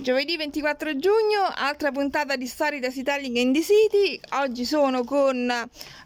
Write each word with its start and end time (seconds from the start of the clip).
Giovedì 0.00 0.36
24 0.36 0.96
giugno, 0.96 1.42
altra 1.56 1.90
puntata 1.90 2.36
di 2.36 2.46
Story 2.46 2.78
da 2.78 2.88
Styling 2.88 3.34
in 3.36 3.52
the 3.52 3.60
City. 3.62 4.20
Oggi 4.40 4.64
sono 4.64 5.02
con 5.02 5.52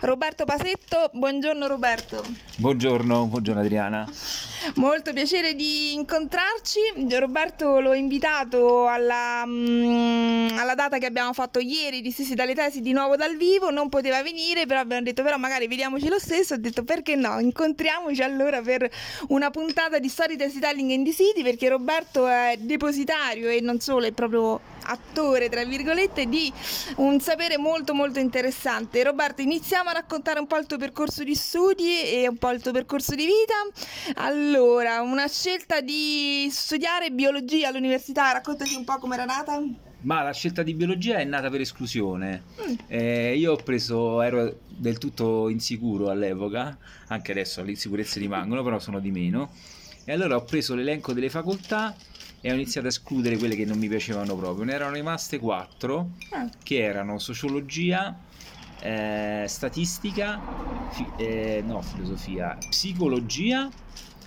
Roberto 0.01 0.47
Pasetto. 0.47 1.11
Buongiorno 1.13 1.67
Roberto. 1.67 2.25
Buongiorno, 2.57 3.27
buongiorno 3.27 3.61
Adriana. 3.61 4.11
Molto 4.77 5.13
piacere 5.13 5.55
di 5.55 5.93
incontrarci. 5.93 6.79
Roberto 7.19 7.81
l'ho 7.81 7.93
invitato 7.93 8.87
alla, 8.87 9.45
mm, 9.45 10.57
alla 10.57 10.75
data 10.75 10.97
che 10.97 11.07
abbiamo 11.07 11.35
fatto 11.35 11.59
ieri 11.59 12.01
di 12.01 12.11
Stessi 12.11 12.35
dalle 12.35 12.55
Tesi 12.55 12.81
di 12.81 12.93
nuovo 12.93 13.17
dal 13.17 13.37
vivo. 13.37 13.71
Non 13.71 13.91
poteva 13.91 14.23
venire, 14.23 14.65
però 14.65 14.81
abbiamo 14.81 15.03
detto 15.03 15.23
però 15.23 15.37
magari 15.37 15.67
vediamoci 15.67 16.09
lo 16.09 16.19
stesso. 16.19 16.55
Ho 16.55 16.59
detto 16.59 16.83
perché 16.83 17.15
no, 17.15 17.39
incontriamoci 17.41 18.23
allora 18.23 18.63
per 18.63 18.89
una 19.29 19.51
puntata 19.51 19.99
di 19.99 20.09
Story 20.09 20.37
da 20.37 20.49
Styling 20.49 20.91
in 20.91 21.05
the 21.05 21.13
City 21.13 21.43
perché 21.43 21.69
Roberto 21.69 22.27
è 22.27 22.57
depositario 22.59 23.51
e 23.51 23.61
non 23.61 23.81
solo, 23.83 24.07
è 24.07 24.13
proprio 24.13 24.61
attore, 24.85 25.49
tra 25.49 25.65
virgolette, 25.65 26.27
di 26.27 26.53
un 26.97 27.21
sapere 27.21 27.59
molto 27.59 27.95
molto 27.95 28.21
interessante. 28.21 29.03
Roberto, 29.03 29.43
iniziamo 29.43 29.91
a 29.91 29.93
raccontare 29.93 30.39
un 30.39 30.47
po' 30.47 30.57
il 30.59 30.67
tuo 30.67 30.79
percorso 30.79 31.25
di 31.25 31.35
studi 31.35 32.03
e 32.03 32.29
un 32.29 32.37
po' 32.39 32.51
il 32.51 32.63
tuo 32.63 32.71
percorso 32.71 33.17
di 33.17 33.27
vita. 33.27 34.23
Allora, 34.23 35.01
una 35.01 35.27
scelta 35.27 35.81
di 35.81 36.49
studiare 36.51 37.11
biologia 37.11 37.69
all'università, 37.69 38.31
raccontaci 38.33 38.77
un 38.77 38.85
po' 38.85 38.99
come 38.99 39.15
era 39.15 39.25
nata. 39.25 39.61
Ma 40.03 40.23
la 40.23 40.33
scelta 40.33 40.63
di 40.63 40.75
biologia 40.75 41.19
è 41.19 41.25
nata 41.25 41.51
per 41.51 41.61
esclusione. 41.61 42.45
Mm. 42.61 42.75
Eh, 42.87 43.37
io 43.37 43.53
ho 43.53 43.57
preso, 43.57 44.21
ero 44.23 44.61
del 44.69 44.99
tutto 44.99 45.49
insicuro 45.49 46.09
all'epoca, 46.09 46.77
anche 47.09 47.33
adesso 47.33 47.63
le 47.63 47.71
insicurezze 47.71 48.21
rimangono, 48.21 48.63
però 48.63 48.79
sono 48.79 49.01
di 49.01 49.11
meno. 49.11 49.51
E 50.05 50.13
allora 50.13 50.35
ho 50.37 50.43
preso 50.43 50.75
l'elenco 50.75 51.13
delle 51.13 51.31
facoltà 51.31 51.95
e 52.45 52.51
ho 52.51 52.55
iniziato 52.55 52.89
a 52.89 52.91
escludere 52.91 53.39
quelle 53.39 53.55
che 53.55 53.65
non 53.65 53.79
mi 53.79 53.89
piacevano 53.89 54.37
proprio. 54.37 54.65
Ne 54.65 54.73
erano 54.73 54.95
rimaste 54.95 55.39
quattro, 55.39 56.11
ah. 56.33 56.51
che 56.63 56.83
erano 56.83 57.19
sociologia, 57.19 58.19
eh, 58.81 59.45
statistica, 59.47 60.41
fi- 60.91 61.11
eh, 61.17 61.63
no, 61.65 61.81
filosofia, 61.81 62.59
psicologia 62.69 63.71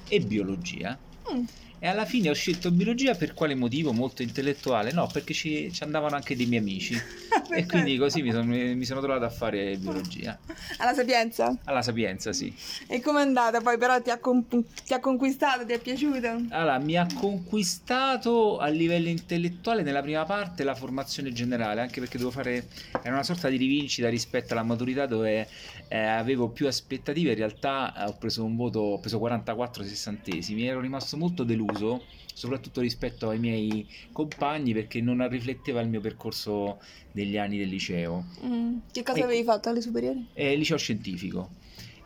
e 0.07 0.19
biologia. 0.21 0.97
Mm. 1.31 1.43
E 1.77 1.87
alla 1.87 2.05
fine 2.05 2.29
ho 2.29 2.33
scelto 2.33 2.71
biologia 2.71 3.15
per 3.15 3.33
quale 3.33 3.53
motivo? 3.53 3.91
Molto 3.91 4.21
intellettuale? 4.21 4.91
No, 4.91 5.07
perché 5.11 5.33
ci, 5.33 5.71
ci 5.73 5.83
andavano 5.83 6.15
anche 6.15 6.35
dei 6.35 6.45
miei 6.45 6.61
amici. 6.61 6.95
e 7.53 7.65
quindi 7.65 7.97
così 7.97 8.21
mi, 8.21 8.31
son, 8.31 8.47
mi, 8.47 8.85
sono 8.85 9.01
trovato 9.01 9.25
a 9.25 9.29
fare 9.29 9.75
biologia. 9.77 10.37
Alla 10.77 10.93
Sapienza? 10.93 11.55
Alla 11.65 11.81
Sapienza, 11.81 12.31
sì. 12.31 12.53
E 12.87 13.01
com'è 13.01 13.21
andata 13.21 13.59
poi? 13.59 13.77
Però 13.77 14.01
ti 14.01 14.09
ha, 14.09 14.17
comp- 14.19 14.63
ti 14.85 14.93
ha 14.93 14.99
conquistato? 14.99 15.65
Ti 15.65 15.73
è 15.73 15.79
piaciuto? 15.79 16.45
Allora, 16.49 16.79
mi 16.79 16.95
ha 16.95 17.05
conquistato 17.13 18.57
a 18.57 18.67
livello 18.67 19.09
intellettuale 19.09 19.83
nella 19.83 20.01
prima 20.01 20.23
parte 20.23 20.63
la 20.63 20.75
formazione 20.75 21.33
generale, 21.33 21.81
anche 21.81 21.99
perché 21.99 22.17
devo 22.17 22.31
fare... 22.31 22.67
Era 23.01 23.13
una 23.13 23.23
sorta 23.23 23.49
di 23.49 23.57
rivincita 23.57 24.07
rispetto 24.09 24.53
alla 24.53 24.63
maturità 24.63 25.05
dove 25.05 25.47
eh, 25.89 25.97
avevo 25.97 26.49
più 26.49 26.67
aspettative. 26.67 27.31
In 27.31 27.37
realtà 27.37 27.93
eh, 27.95 28.05
ho 28.05 28.15
preso 28.17 28.45
un 28.45 28.55
voto, 28.55 28.79
ho 28.79 28.99
preso 28.99 29.19
44 29.19 29.83
sessantesimi. 29.83 30.65
Ero 30.65 30.79
rimasto 30.79 31.17
molto 31.17 31.43
deluso 31.43 31.64
deluso, 31.65 32.03
soprattutto 32.33 32.81
rispetto 32.81 33.29
ai 33.29 33.39
miei 33.39 33.87
compagni, 34.11 34.73
perché 34.73 35.01
non 35.01 35.27
rifletteva 35.27 35.81
il 35.81 35.89
mio 35.89 36.01
percorso 36.01 36.79
degli 37.11 37.37
anni 37.37 37.57
del 37.57 37.69
liceo. 37.69 38.25
Mm. 38.45 38.77
Che 38.91 39.03
cosa 39.03 39.19
e, 39.19 39.23
avevi 39.23 39.43
fatto 39.43 39.69
alle 39.69 39.81
superiori? 39.81 40.27
Eh, 40.33 40.55
liceo 40.55 40.77
scientifico. 40.77 41.49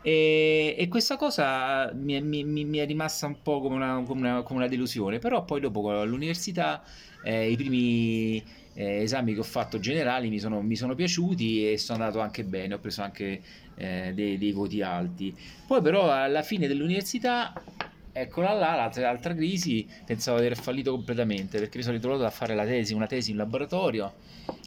E, 0.02 0.76
e, 0.78 0.88
questa 0.88 1.18
cosa 1.18 1.92
mi, 1.94 2.22
mi, 2.22 2.44
mi, 2.44 2.78
è 2.78 2.86
rimasta 2.86 3.26
un 3.26 3.42
po' 3.42 3.60
come 3.60 3.76
una, 3.76 4.02
come 4.06 4.22
una, 4.22 4.42
come 4.44 4.60
una 4.60 4.70
delusione, 4.70 5.20
però 5.20 5.44
poi 5.44 5.60
dopo 5.60 5.92
all'università 5.92 6.82
eh, 7.22 7.52
i 7.52 7.56
primi 7.58 8.42
eh, 8.74 9.02
esami 9.02 9.34
che 9.34 9.42
ho 9.42 9.44
fatto 9.44 9.78
generali 9.80 10.30
mi 10.30 10.40
sono, 10.40 10.62
mi 10.62 10.78
sono, 10.78 10.96
piaciuti 10.96 11.72
e 11.72 11.78
sono 11.78 12.02
andato 12.02 12.22
anche 12.22 12.46
bene, 12.46 12.76
ho 12.76 12.80
preso 12.80 13.02
anche 13.02 13.42
eh, 13.76 14.12
dei, 14.14 14.38
dei, 14.38 14.52
voti 14.54 14.82
alti. 14.82 15.36
Poi 15.68 15.82
però 15.82 16.10
alla 16.10 16.44
fine 16.44 16.66
dell'università 16.66 17.54
Eccola 18.12 18.54
là, 18.54 18.76
l'altra, 18.76 19.04
l'altra 19.04 19.36
crisi, 19.36 19.88
pensavo 20.04 20.40
di 20.40 20.46
aver 20.46 20.58
fallito 20.58 20.92
completamente 20.92 21.60
perché 21.60 21.78
mi 21.78 21.84
sono 21.84 21.96
ritrovato 21.96 22.26
a 22.26 22.30
fare 22.32 22.56
la 22.56 22.66
tesi, 22.66 22.94
una 22.94 23.06
tesi 23.06 23.32
in 23.32 23.38
laboratorio 23.38 24.14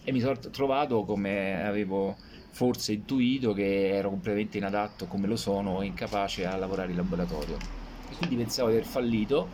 e 0.05 0.13
mi 0.13 0.21
sono 0.21 0.39
trovato 0.39 1.05
come 1.05 1.65
avevo 1.65 2.17
forse 2.51 2.93
intuito 2.93 3.53
che 3.53 3.89
ero 3.89 4.11
completamente 4.11 4.59
inadatto 4.59 5.07
come 5.07 5.27
lo 5.27 5.37
sono 5.37 5.83
e 5.83 5.87
incapace 5.87 6.47
a 6.47 6.55
lavorare 6.57 6.91
in 6.91 6.97
laboratorio. 6.97 7.57
E 8.11 8.15
quindi 8.17 8.37
pensavo 8.37 8.69
di 8.69 8.77
aver 8.77 8.87
fallito, 8.87 9.49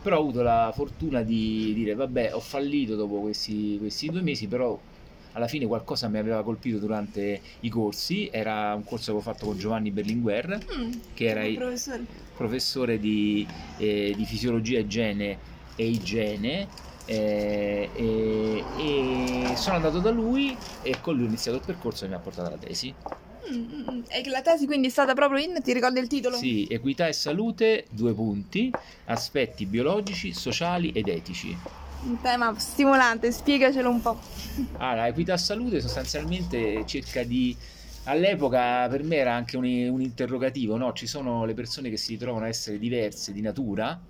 però 0.00 0.18
ho 0.18 0.20
avuto 0.20 0.42
la 0.42 0.70
fortuna 0.72 1.22
di 1.22 1.72
dire 1.74 1.94
vabbè 1.94 2.34
ho 2.34 2.40
fallito 2.40 2.94
dopo 2.94 3.20
questi, 3.20 3.78
questi 3.78 4.10
due 4.10 4.22
mesi, 4.22 4.46
però 4.46 4.78
alla 5.32 5.48
fine 5.48 5.66
qualcosa 5.66 6.08
mi 6.08 6.18
aveva 6.18 6.42
colpito 6.42 6.78
durante 6.78 7.40
i 7.60 7.68
corsi, 7.68 8.28
era 8.30 8.74
un 8.74 8.84
corso 8.84 9.12
che 9.12 9.18
avevo 9.18 9.32
fatto 9.32 9.46
con 9.46 9.58
Giovanni 9.58 9.90
Berlinguer, 9.90 10.58
mm, 10.58 10.92
che 11.14 11.26
era 11.26 11.44
il 11.44 11.56
professore, 11.56 12.04
professore 12.38 12.98
di, 13.00 13.46
eh, 13.76 14.14
di, 14.16 14.24
fisiologia, 14.24 14.78
igiene 14.78 15.38
e 15.74 15.86
igiene. 15.86 16.68
Eh, 17.04 17.88
e, 17.94 18.64
e, 18.78 19.56
sono 19.56 19.76
andato 19.76 19.98
da 19.98 20.10
lui 20.10 20.56
e 20.82 21.00
con 21.00 21.14
lui 21.14 21.24
ho 21.24 21.26
iniziato 21.26 21.56
il 21.56 21.64
percorso 21.64 22.04
e 22.04 22.08
mi 22.08 22.14
ha 22.14 22.18
portato 22.18 22.48
alla 22.48 22.58
tesi. 22.58 22.94
Mm. 23.50 24.02
E 24.08 24.28
la 24.28 24.42
tesi 24.42 24.66
quindi 24.66 24.88
è 24.88 24.90
stata 24.90 25.14
proprio 25.14 25.42
in, 25.42 25.60
ti 25.62 25.72
ricordi 25.72 26.00
il 26.00 26.06
titolo? 26.06 26.36
Sì, 26.36 26.66
equità 26.70 27.08
e 27.08 27.12
salute, 27.12 27.86
due 27.90 28.12
punti, 28.12 28.70
aspetti 29.06 29.66
biologici, 29.66 30.32
sociali 30.32 30.92
ed 30.92 31.08
etici. 31.08 31.56
Un 32.04 32.20
tema 32.20 32.56
stimolante, 32.58 33.32
spiegacelo 33.32 33.88
un 33.88 34.00
po'. 34.00 34.20
Allora, 34.76 35.08
equità 35.08 35.36
salute 35.36 35.80
sostanzialmente 35.80 36.84
cerca 36.86 37.24
di 37.24 37.56
all'epoca 38.08 38.88
per 38.88 39.02
me 39.02 39.16
era 39.16 39.34
anche 39.34 39.56
un, 39.56 39.64
un, 39.64 40.00
interrogativo, 40.00 40.76
no? 40.76 40.92
Ci 40.92 41.06
sono 41.06 41.44
le 41.44 41.54
persone 41.54 41.90
che 41.90 41.96
si 41.96 42.12
ritrovano 42.12 42.46
a 42.46 42.48
essere 42.48 42.78
diverse 42.78 43.32
di 43.32 43.40
natura 43.40 44.00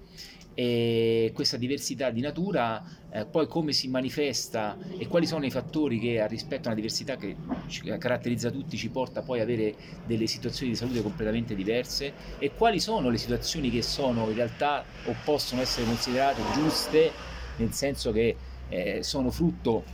e 0.55 1.31
questa 1.35 1.57
diversità 1.57 2.11
di 2.11 2.21
natura 2.21 2.83
eh, 3.13 3.27
poi 3.27 3.47
come 3.47 3.73
si 3.73 3.87
manifesta 3.87 4.77
e 4.99 5.07
quali 5.07 5.25
sono 5.25 5.47
i 5.47 5.53
fattori 5.53 6.01
che 6.01 6.27
rispetto 6.27 6.65
a 6.65 6.73
una 6.73 6.75
diversità 6.75 7.15
che 7.15 7.37
ci 7.69 7.83
caratterizza 7.97 8.51
tutti 8.51 8.77
ci 8.77 8.89
porta 8.89 9.23
poi 9.23 9.39
ad 9.39 9.49
avere 9.49 9.77
delle 10.05 10.27
situazioni 10.27 10.73
di 10.73 10.77
salute 10.77 11.01
completamente 11.01 11.55
diverse 11.55 12.13
e 12.41 12.51
quali 12.57 12.81
sono 12.81 13.09
le 13.09 13.19
situazioni 13.19 13.71
che 13.71 13.83
sono 13.83 14.29
in 14.31 14.35
realtà 14.35 14.85
o 15.05 15.15
possono 15.23 15.61
essere 15.61 15.87
considerate 15.87 16.43
giuste 16.55 17.13
nel 17.59 17.73
senso 17.73 18.11
che 18.11 18.37
eh, 18.69 19.03
sono 19.05 19.31
frutto 19.31 19.85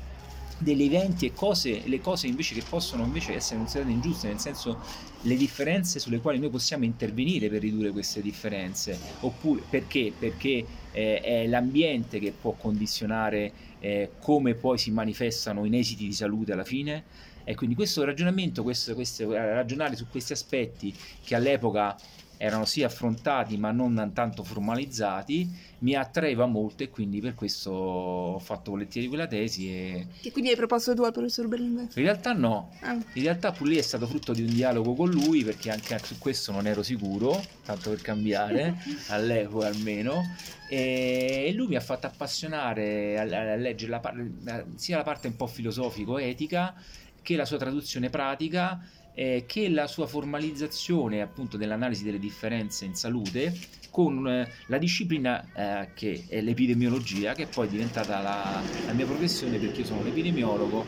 degli 0.58 0.82
eventi 0.84 1.26
e 1.26 1.32
cose, 1.32 1.82
le 1.84 2.00
cose 2.00 2.26
invece 2.26 2.54
che 2.54 2.62
possono 2.68 3.04
invece 3.04 3.34
essere 3.34 3.58
considerate 3.58 3.92
ingiuste, 3.92 4.28
nel 4.28 4.38
senso 4.38 4.78
le 5.22 5.36
differenze 5.36 5.98
sulle 5.98 6.20
quali 6.20 6.38
noi 6.38 6.50
possiamo 6.50 6.84
intervenire 6.84 7.48
per 7.48 7.60
ridurre 7.60 7.90
queste 7.90 8.20
differenze, 8.20 8.98
oppure 9.20 9.62
perché? 9.68 10.12
Perché 10.16 10.64
eh, 10.92 11.20
è 11.20 11.46
l'ambiente 11.46 12.18
che 12.18 12.32
può 12.38 12.52
condizionare 12.52 13.52
eh, 13.80 14.10
come 14.20 14.54
poi 14.54 14.78
si 14.78 14.90
manifestano 14.90 15.64
in 15.64 15.74
esiti 15.74 16.06
di 16.06 16.12
salute 16.12 16.52
alla 16.52 16.64
fine. 16.64 17.32
E 17.46 17.54
quindi 17.54 17.74
questo 17.74 18.02
ragionamento, 18.04 18.62
questo, 18.62 18.94
questo, 18.94 19.30
ragionare 19.30 19.96
su 19.96 20.06
questi 20.08 20.32
aspetti 20.32 20.94
che 21.22 21.34
all'epoca 21.34 21.94
erano 22.36 22.64
sì 22.64 22.82
affrontati 22.82 23.56
ma 23.56 23.70
non 23.70 24.10
tanto 24.12 24.42
formalizzati, 24.42 25.72
mi 25.78 25.94
attraeva 25.94 26.46
molto 26.46 26.82
e 26.82 26.88
quindi 26.88 27.20
per 27.20 27.34
questo 27.34 27.70
ho 27.70 28.38
fatto 28.38 28.70
volentieri 28.70 29.08
quella 29.08 29.26
tesi. 29.26 29.68
E... 29.68 30.06
Che 30.20 30.32
quindi 30.32 30.50
hai 30.50 30.56
proposto 30.56 30.94
tu 30.94 31.02
al 31.02 31.12
professor 31.12 31.46
Berlinguer? 31.46 31.88
In 31.94 32.02
realtà 32.02 32.32
no, 32.32 32.70
ah. 32.80 32.92
in 32.92 33.22
realtà 33.22 33.52
pure 33.52 33.70
lì 33.70 33.76
è 33.76 33.82
stato 33.82 34.06
frutto 34.06 34.32
di 34.32 34.42
un 34.42 34.52
dialogo 34.52 34.94
con 34.94 35.10
lui 35.10 35.44
perché 35.44 35.70
anche 35.70 35.98
su 36.02 36.18
questo 36.18 36.52
non 36.52 36.66
ero 36.66 36.82
sicuro, 36.82 37.42
tanto 37.64 37.90
per 37.90 38.00
cambiare, 38.00 38.76
all'epoca 39.08 39.66
almeno, 39.66 40.22
e 40.68 41.52
lui 41.54 41.68
mi 41.68 41.76
ha 41.76 41.80
fatto 41.80 42.06
appassionare 42.06 43.18
a, 43.18 43.56
leggere 43.56 43.90
la, 43.90 44.64
sia 44.76 44.96
la 44.96 45.02
parte 45.02 45.28
un 45.28 45.36
po' 45.36 45.46
filosofico-etica 45.46 46.74
che 47.22 47.36
la 47.36 47.44
sua 47.44 47.56
traduzione 47.56 48.10
pratica 48.10 48.80
eh, 49.14 49.44
che 49.46 49.68
la 49.68 49.86
sua 49.86 50.06
formalizzazione 50.06 51.22
appunto 51.22 51.56
dell'analisi 51.56 52.04
delle 52.04 52.18
differenze 52.18 52.84
in 52.84 52.94
salute 52.94 53.56
con 53.90 54.26
eh, 54.26 54.50
la 54.66 54.78
disciplina 54.78 55.46
eh, 55.54 55.88
che 55.94 56.24
è 56.28 56.40
l'epidemiologia, 56.40 57.32
che 57.32 57.46
poi 57.46 57.68
è 57.68 57.70
diventata 57.70 58.20
la, 58.20 58.60
la, 58.86 58.92
mia 58.92 59.06
professione 59.06 59.58
perché 59.58 59.80
io 59.80 59.86
sono 59.86 60.00
un 60.00 60.08
epidemiologo 60.08 60.84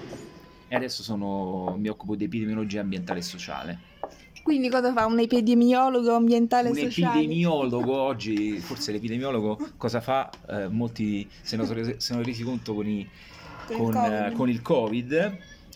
e 0.66 0.74
adesso 0.74 1.04
sono, 1.04 1.76
mi 1.78 1.88
occupo 1.88 2.16
di 2.16 2.24
epidemiologia 2.24 2.80
ambientale 2.80 3.20
e 3.20 3.22
sociale. 3.22 3.78
Quindi 4.42 4.68
cosa 4.68 4.92
fa 4.92 5.06
un 5.06 5.20
epidemiologo 5.20 6.14
ambientale 6.14 6.70
e 6.70 6.74
sociale? 6.74 7.18
Un 7.18 7.18
epidemiologo 7.18 7.96
oggi, 7.96 8.58
forse 8.58 8.90
l'epidemiologo 8.90 9.70
cosa 9.76 10.00
fa? 10.00 10.28
Eh, 10.48 10.66
molti 10.68 11.28
se 11.42 11.56
ne 11.56 11.96
sono, 11.98 12.22
resi 12.22 12.42
conto 12.42 12.74
con, 12.74 12.88
i, 12.88 13.08
con, 13.68 13.92
con, 13.92 14.04
il 14.04 14.32
con, 14.34 14.48
il 14.48 14.62
COVID. 14.62 15.12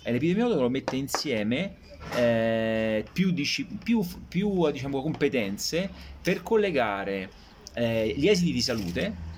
E 0.02 0.12
l'epidemiologo 0.12 0.62
lo 0.62 0.70
mette 0.70 0.96
insieme 0.96 1.76
eh, 2.14 3.04
più, 3.12 3.34
più, 3.82 4.04
più 4.28 4.70
diciamo, 4.70 5.02
competenze 5.02 5.90
per 6.22 6.42
collegare 6.42 7.30
eh, 7.74 8.14
gli 8.16 8.26
esiti 8.28 8.52
di 8.52 8.60
salute 8.60 9.28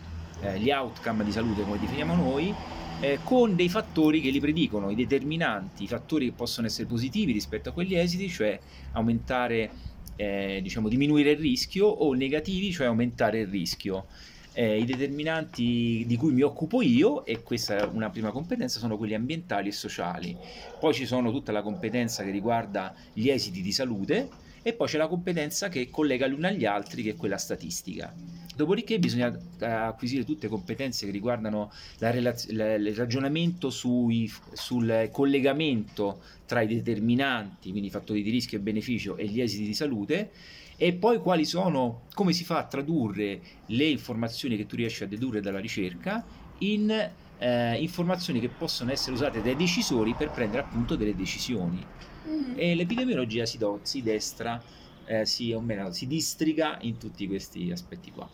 eh, 0.43 0.59
gli 0.59 0.71
outcome 0.71 1.25
di 1.25 1.33
salute 1.33 1.63
come 1.63 1.79
definiamo 1.79 2.15
noi, 2.15 2.53
eh, 3.01 3.19
con 3.23 3.55
dei 3.55 3.69
fattori 3.69 4.21
che 4.21 4.31
li 4.31 4.41
predicono, 4.41 4.91
i 4.91 4.95
determinanti, 4.95 5.85
i 5.85 5.89
fattori 5.89 6.27
che 6.27 6.33
possono 6.33 6.67
essere 6.67 6.87
positivi 6.87 7.33
rispetto 7.33 7.69
a 7.69 7.73
quegli 7.73 7.95
esiti, 7.95 8.29
cioè 8.29 8.59
aumentare, 8.93 9.71
eh, 10.17 10.61
diciamo, 10.63 10.89
diminuire 10.89 11.31
il 11.31 11.39
rischio, 11.39 11.87
o 11.87 12.13
negativi, 12.15 12.73
cioè 12.73 12.87
aumentare 12.87 13.41
il 13.41 13.49
rischio. 13.49 14.07
Eh, 14.55 14.79
I 14.79 14.85
determinanti 14.85 16.05
di 16.07 16.17
cui 16.17 16.33
mi 16.33 16.43
occupo 16.43 16.83
io, 16.83 17.25
e 17.25 17.43
questa 17.43 17.79
è 17.79 17.85
una 17.85 18.11
prima 18.11 18.31
competenza, 18.31 18.79
sono 18.79 18.99
quelli 18.99 19.15
ambientali 19.15 19.69
e 19.69 19.73
sociali. 19.73 20.37
Poi 20.79 20.93
ci 20.93 21.07
sono 21.07 21.31
tutta 21.31 21.53
la 21.53 21.63
competenza 21.63 22.23
che 22.23 22.31
riguarda 22.31 22.95
gli 23.13 23.29
esiti 23.29 23.63
di 23.63 23.73
salute 23.73 24.29
e 24.63 24.73
poi 24.75 24.87
c'è 24.87 24.99
la 24.99 25.09
competenza 25.09 25.69
che 25.69 25.91
collega 25.91 26.27
l'una 26.27 26.49
agli 26.49 26.65
altri, 26.65 27.03
che 27.03 27.11
è 27.11 27.17
quella 27.17 27.39
statistica. 27.39 28.15
Dopodiché 28.55 28.99
bisogna 28.99 29.37
eh, 29.59 29.65
acquisire 29.65 30.25
tutte 30.25 30.47
competenze 30.47 31.07
che 31.07 31.13
riguardano 31.13 31.73
relaz- 31.99 32.49
il 32.51 32.95
ragionamento 32.95 33.71
sui, 33.71 34.31
sul 34.53 35.09
collegamento 35.11 36.21
tra 36.47 36.61
i 36.61 36.67
determinanti, 36.67 37.71
quindi 37.71 37.91
fattori 37.91 38.23
di 38.23 38.31
rischio 38.31 38.59
e 38.59 38.61
beneficio, 38.61 39.17
e 39.17 39.27
gli 39.27 39.41
esiti 39.41 39.65
di 39.65 39.75
salute 39.75 40.31
e 40.77 40.93
poi 40.95 41.19
quali 41.19 41.45
sono, 41.45 42.03
come 42.13 42.33
si 42.33 42.45
fa 42.45 42.59
a 42.59 42.67
tradurre 42.67 43.41
le 43.67 43.85
informazioni 43.85 44.57
che 44.57 44.67
tu 44.67 44.77
riesci 44.77 45.05
a 45.05 45.07
dedurre 45.07 45.41
dalla 45.41 45.61
ricerca 45.61 46.25
in 46.59 47.11
eh, 47.39 47.75
informazioni 47.81 48.41
che 48.41 48.49
possono 48.49 48.93
essere 48.93 49.13
usate 49.13 49.43
dai 49.43 49.57
decisori 49.57 50.15
per 50.15 50.31
prendere 50.31 50.63
appunto 50.63 50.97
delle 50.97 51.15
decisioni. 51.15 51.85
Mm-hmm. 52.29 52.55
E 52.57 52.75
l'epidemiologia 52.75 53.47
si, 53.47 53.59
do, 53.59 53.81
si 53.83 54.03
destra, 54.03 54.63
eh, 55.07 55.27
si, 55.27 55.53
o 55.53 55.61
meno, 55.61 55.93
si 55.93 56.07
distriga 56.07 56.79
in 56.83 56.99
tutti 56.99 57.27
questi 57.27 57.71
aspetti 57.71 58.11
qua. 58.11 58.29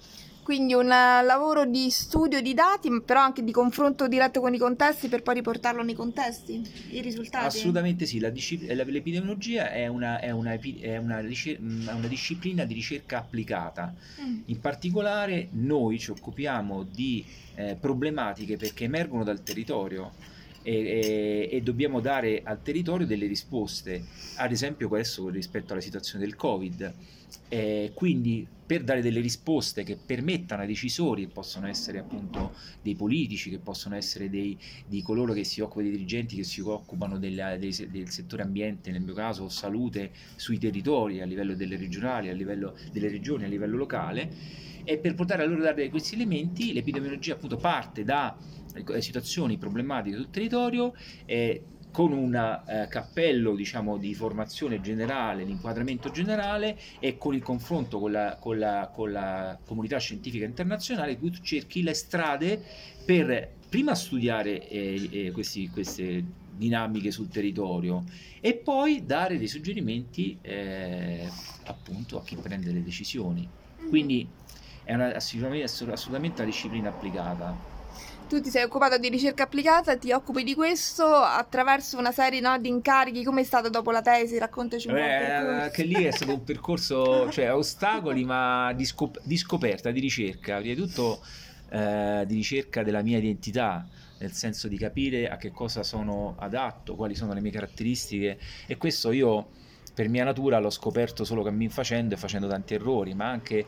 Quindi 0.48 0.72
un 0.72 0.90
eh, 0.90 1.22
lavoro 1.24 1.66
di 1.66 1.90
studio 1.90 2.40
di 2.40 2.54
dati, 2.54 2.88
però 3.04 3.20
anche 3.20 3.44
di 3.44 3.52
confronto 3.52 4.08
diretto 4.08 4.40
con 4.40 4.54
i 4.54 4.56
contesti 4.56 5.08
per 5.08 5.20
poi 5.20 5.34
riportarlo 5.34 5.82
nei 5.82 5.92
contesti, 5.92 6.62
i 6.92 7.02
risultati? 7.02 7.44
Assolutamente 7.44 8.06
sì, 8.06 8.18
la 8.18 8.30
discipl- 8.30 8.74
l'epidemiologia 8.74 9.70
è 9.70 9.86
una, 9.88 10.18
è, 10.20 10.30
una, 10.30 10.58
è 10.58 10.96
una, 10.96 11.20
ricer- 11.20 11.60
una, 11.60 12.06
disciplina 12.08 12.64
di 12.64 12.72
ricerca 12.72 13.18
applicata. 13.18 13.94
Mm. 14.22 14.40
In 14.46 14.58
particolare 14.58 15.48
noi 15.50 15.98
ci 15.98 16.12
occupiamo 16.12 16.82
di 16.82 17.22
eh, 17.54 17.76
problematiche 17.78 18.56
perché 18.56 18.84
emergono 18.84 19.24
dal 19.24 19.42
territorio. 19.42 20.12
E, 20.68 21.48
e, 21.48 21.48
e, 21.50 21.62
dobbiamo 21.62 22.00
dare 22.00 22.42
al 22.44 22.60
territorio 22.60 23.06
delle 23.06 23.26
risposte, 23.26 24.04
ad 24.36 24.52
esempio 24.52 24.88
questo 24.88 25.30
rispetto 25.30 25.72
alla 25.72 25.80
situazione 25.80 26.22
del 26.22 26.36
Covid. 26.36 26.94
Eh, 27.48 27.92
quindi 27.94 28.46
per 28.66 28.84
dare 28.84 29.00
delle 29.00 29.20
risposte 29.20 29.82
che 29.82 29.96
permettano 29.96 30.60
ai 30.60 30.68
decisori, 30.68 31.22
che 31.22 31.32
possono 31.32 31.66
essere 31.68 31.98
appunto 31.98 32.52
dei 32.82 32.94
politici, 32.94 33.48
che 33.48 33.58
possono 33.58 33.96
essere 33.96 34.28
dei, 34.28 34.58
di 34.86 35.00
coloro 35.00 35.32
che 35.32 35.42
si 35.42 35.62
occupano, 35.62 35.88
dei 35.88 35.96
dirigenti 35.96 36.36
che 36.36 36.44
si 36.44 36.60
occupano 36.60 37.18
del, 37.18 37.56
del, 37.58 37.88
del, 37.88 38.10
settore 38.10 38.42
ambiente, 38.42 38.90
nel 38.90 39.00
mio 39.00 39.14
caso, 39.14 39.48
salute 39.48 40.10
sui 40.36 40.58
territori 40.58 41.22
a 41.22 41.24
livello 41.24 41.54
delle 41.54 41.78
regionali, 41.78 42.28
a 42.28 42.34
livello 42.34 42.76
delle 42.92 43.08
regioni, 43.08 43.44
a 43.44 43.48
livello 43.48 43.78
locale, 43.78 44.30
e 44.88 44.96
per 44.96 45.14
poter 45.14 45.40
a 45.40 45.44
loro 45.44 45.60
dare 45.60 45.90
questi 45.90 46.14
elementi 46.14 46.72
l'epidemiologia 46.72 47.34
appunto 47.34 47.58
parte 47.58 48.04
da 48.04 48.34
eh, 48.72 49.02
situazioni 49.02 49.58
problematiche 49.58 50.16
sul 50.16 50.30
territorio. 50.30 50.94
Eh, 51.26 51.62
con 51.90 52.12
un 52.12 52.34
eh, 52.34 52.86
cappello 52.88 53.54
diciamo, 53.54 53.96
di 53.96 54.14
formazione 54.14 54.80
generale, 54.80 55.44
di 55.44 55.52
inquadramento 55.52 56.10
generale 56.10 56.78
e 57.00 57.16
con 57.16 57.34
il 57.34 57.42
confronto 57.42 57.98
con 57.98 58.12
la, 58.12 58.36
con 58.38 58.58
la, 58.58 58.90
con 58.94 59.10
la 59.10 59.58
comunità 59.64 59.98
scientifica 59.98 60.44
internazionale, 60.44 61.18
tu 61.18 61.30
cerchi 61.30 61.82
le 61.82 61.94
strade 61.94 62.62
per 63.04 63.54
prima 63.68 63.94
studiare 63.94 64.68
eh, 64.68 65.08
eh, 65.10 65.30
questi, 65.32 65.68
queste 65.70 66.24
dinamiche 66.54 67.10
sul 67.10 67.28
territorio 67.28 68.04
e 68.40 68.54
poi 68.54 69.04
dare 69.06 69.38
dei 69.38 69.48
suggerimenti 69.48 70.38
eh, 70.42 71.26
appunto 71.64 72.18
a 72.18 72.22
chi 72.22 72.36
prende 72.36 72.70
le 72.70 72.82
decisioni. 72.82 73.48
Mm-hmm. 73.80 73.88
Quindi 73.88 74.28
è 74.88 74.94
una, 74.94 75.14
assolutamente, 75.14 76.40
una 76.40 76.50
disciplina 76.50 76.88
applicata 76.88 77.76
tu 78.26 78.42
ti 78.42 78.50
sei 78.50 78.62
occupato 78.62 78.98
di 78.98 79.08
ricerca 79.08 79.44
applicata, 79.44 79.96
ti 79.96 80.12
occupi 80.12 80.44
di 80.44 80.54
questo 80.54 81.06
attraverso 81.06 81.96
una 81.96 82.12
serie 82.12 82.40
no, 82.40 82.58
di 82.58 82.68
incarichi. 82.68 83.24
Come 83.24 83.40
è 83.40 83.44
stato 83.44 83.70
dopo 83.70 83.90
la 83.90 84.02
tesi? 84.02 84.36
Raccontaci 84.36 84.88
un 84.88 84.92
Beh, 84.92 85.00
po'. 85.00 85.48
Anche 85.62 85.82
lì 85.84 86.04
è 86.04 86.10
stato 86.10 86.34
un 86.34 86.44
percorso, 86.44 87.30
cioè 87.30 87.54
ostacoli, 87.54 88.24
ma 88.24 88.70
di, 88.74 88.84
scop- 88.84 89.18
di 89.22 89.38
scoperta, 89.38 89.90
di 89.90 90.00
ricerca. 90.00 90.58
Prima 90.58 90.74
di 90.74 90.78
tutto 90.78 91.24
eh, 91.70 92.24
di 92.26 92.34
ricerca 92.34 92.82
della 92.82 93.00
mia 93.00 93.16
identità, 93.16 93.86
nel 94.18 94.32
senso 94.32 94.68
di 94.68 94.76
capire 94.76 95.30
a 95.30 95.38
che 95.38 95.50
cosa 95.50 95.82
sono 95.82 96.34
adatto, 96.38 96.96
quali 96.96 97.14
sono 97.14 97.32
le 97.32 97.40
mie 97.40 97.52
caratteristiche. 97.52 98.38
E 98.66 98.76
questo 98.76 99.10
io 99.10 99.48
per 99.94 100.08
mia 100.08 100.22
natura 100.22 100.58
l'ho 100.58 100.70
scoperto 100.70 101.24
solo 101.24 101.42
cammin 101.42 101.70
facendo 101.70 102.14
e 102.14 102.18
facendo 102.18 102.46
tanti 102.46 102.74
errori, 102.74 103.14
ma 103.14 103.30
anche, 103.30 103.66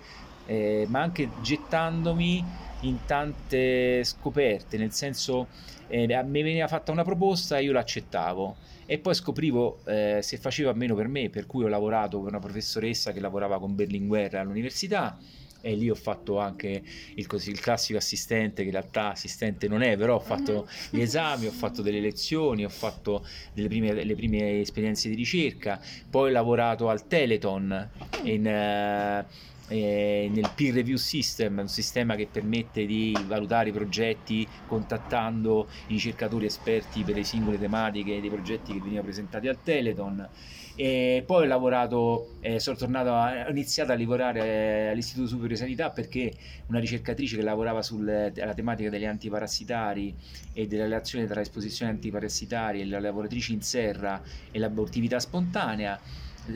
eh, 0.51 0.85
ma 0.89 1.01
anche 1.01 1.31
gettandomi 1.43 2.45
in 2.81 3.05
tante 3.07 4.03
scoperte, 4.03 4.77
nel 4.79 4.91
senso 4.91 5.47
eh, 5.87 6.07
mi 6.25 6.43
veniva 6.43 6.67
fatta 6.67 6.91
una 6.91 7.05
proposta 7.05 7.59
e 7.59 7.63
io 7.63 7.73
l'accettavo 7.73 8.57
e 8.85 8.99
poi 8.99 9.15
scoprivo 9.15 9.79
eh, 9.85 10.19
se 10.23 10.39
faceva 10.39 10.73
meno 10.73 10.97
per 10.97 11.07
me, 11.07 11.31
per 11.31 11.47
cui 11.47 11.63
ho 11.63 11.69
lavorato 11.69 12.19
con 12.19 12.27
una 12.27 12.41
professoressa 12.41 13.13
che 13.13 13.21
lavorava 13.21 13.61
con 13.61 13.77
Berlinguer 13.77 14.35
all'università 14.35 15.17
e 15.61 15.75
lì 15.75 15.89
ho 15.89 15.95
fatto 15.95 16.39
anche 16.41 16.83
il, 17.15 17.27
così, 17.29 17.51
il, 17.51 17.61
classico 17.61 17.99
assistente, 17.99 18.63
che 18.63 18.69
in 18.69 18.75
realtà 18.75 19.11
assistente 19.11 19.69
non 19.69 19.83
è, 19.83 19.97
però 19.97 20.17
ho 20.17 20.21
fatto 20.21 20.67
mhm. 20.67 20.99
gli 20.99 21.03
esami, 21.03 21.47
ho 21.47 21.53
fatto 21.53 21.81
delle 21.81 22.01
lezioni, 22.01 22.65
ho 22.65 22.71
fatto 22.71 23.25
delle 23.53 23.69
prime, 23.69 23.93
le 23.93 24.15
prime 24.17 24.59
esperienze 24.59 25.09
di 25.09 25.15
ricerca, 25.15 25.81
poi 26.09 26.31
ho 26.31 26.33
lavorato 26.33 26.89
al 26.89 27.07
Teleton 27.07 27.89
in... 28.25 29.25
Uh, 29.27 29.49
eh, 29.71 30.29
nel 30.33 30.51
peer 30.55 30.75
review 30.75 30.97
system, 30.97 31.59
un 31.59 31.69
sistema 31.69 32.17
che 32.17 32.27
permette 32.31 32.87
di 32.87 33.17
valutare 33.27 33.69
i 33.69 33.73
progetti 33.73 34.47
contattando 34.67 35.69
i 35.87 35.93
ricercatori 35.93 36.47
esperti 36.47 37.05
per 37.05 37.15
le 37.15 37.25
singole 37.25 37.59
tematiche 37.59 38.21
dei 38.21 38.29
progetti 38.29 38.73
che 38.73 38.81
venivano 38.81 39.05
presentati 39.05 39.47
al 39.47 39.63
Teleton. 39.63 40.29
E 40.75 41.23
poi 41.27 41.45
ho 41.45 41.47
lavorato, 41.47 42.37
eh, 42.41 42.59
sono 42.59 42.77
tornato 42.77 43.15
a, 43.15 43.47
ho 43.47 43.51
iniziato 43.51 43.93
a 43.93 43.99
lavorare 43.99 44.91
all'Istituto 44.91 45.29
Superiore 45.29 45.55
di 45.55 45.61
Sanità 45.61 45.91
perché 45.91 46.33
una 46.67 46.81
ricercatrice 46.81 47.37
che 47.37 47.43
lavorava 47.43 47.83
sulla 47.83 48.31
tematica 48.31 48.89
degli 48.89 49.05
antiparassitari 49.05 50.15
e 50.53 50.67
della 50.67 50.85
relazione 50.85 51.27
tra 51.27 51.41
esposizione 51.41 51.93
antiparassitari 51.93 52.81
e 52.81 52.87
le 52.87 52.99
lavoratrici 52.99 53.53
in 53.53 53.63
serra 53.63 54.21
e 54.51 54.59
l'abortività 54.59 55.21
spontanea 55.21 56.01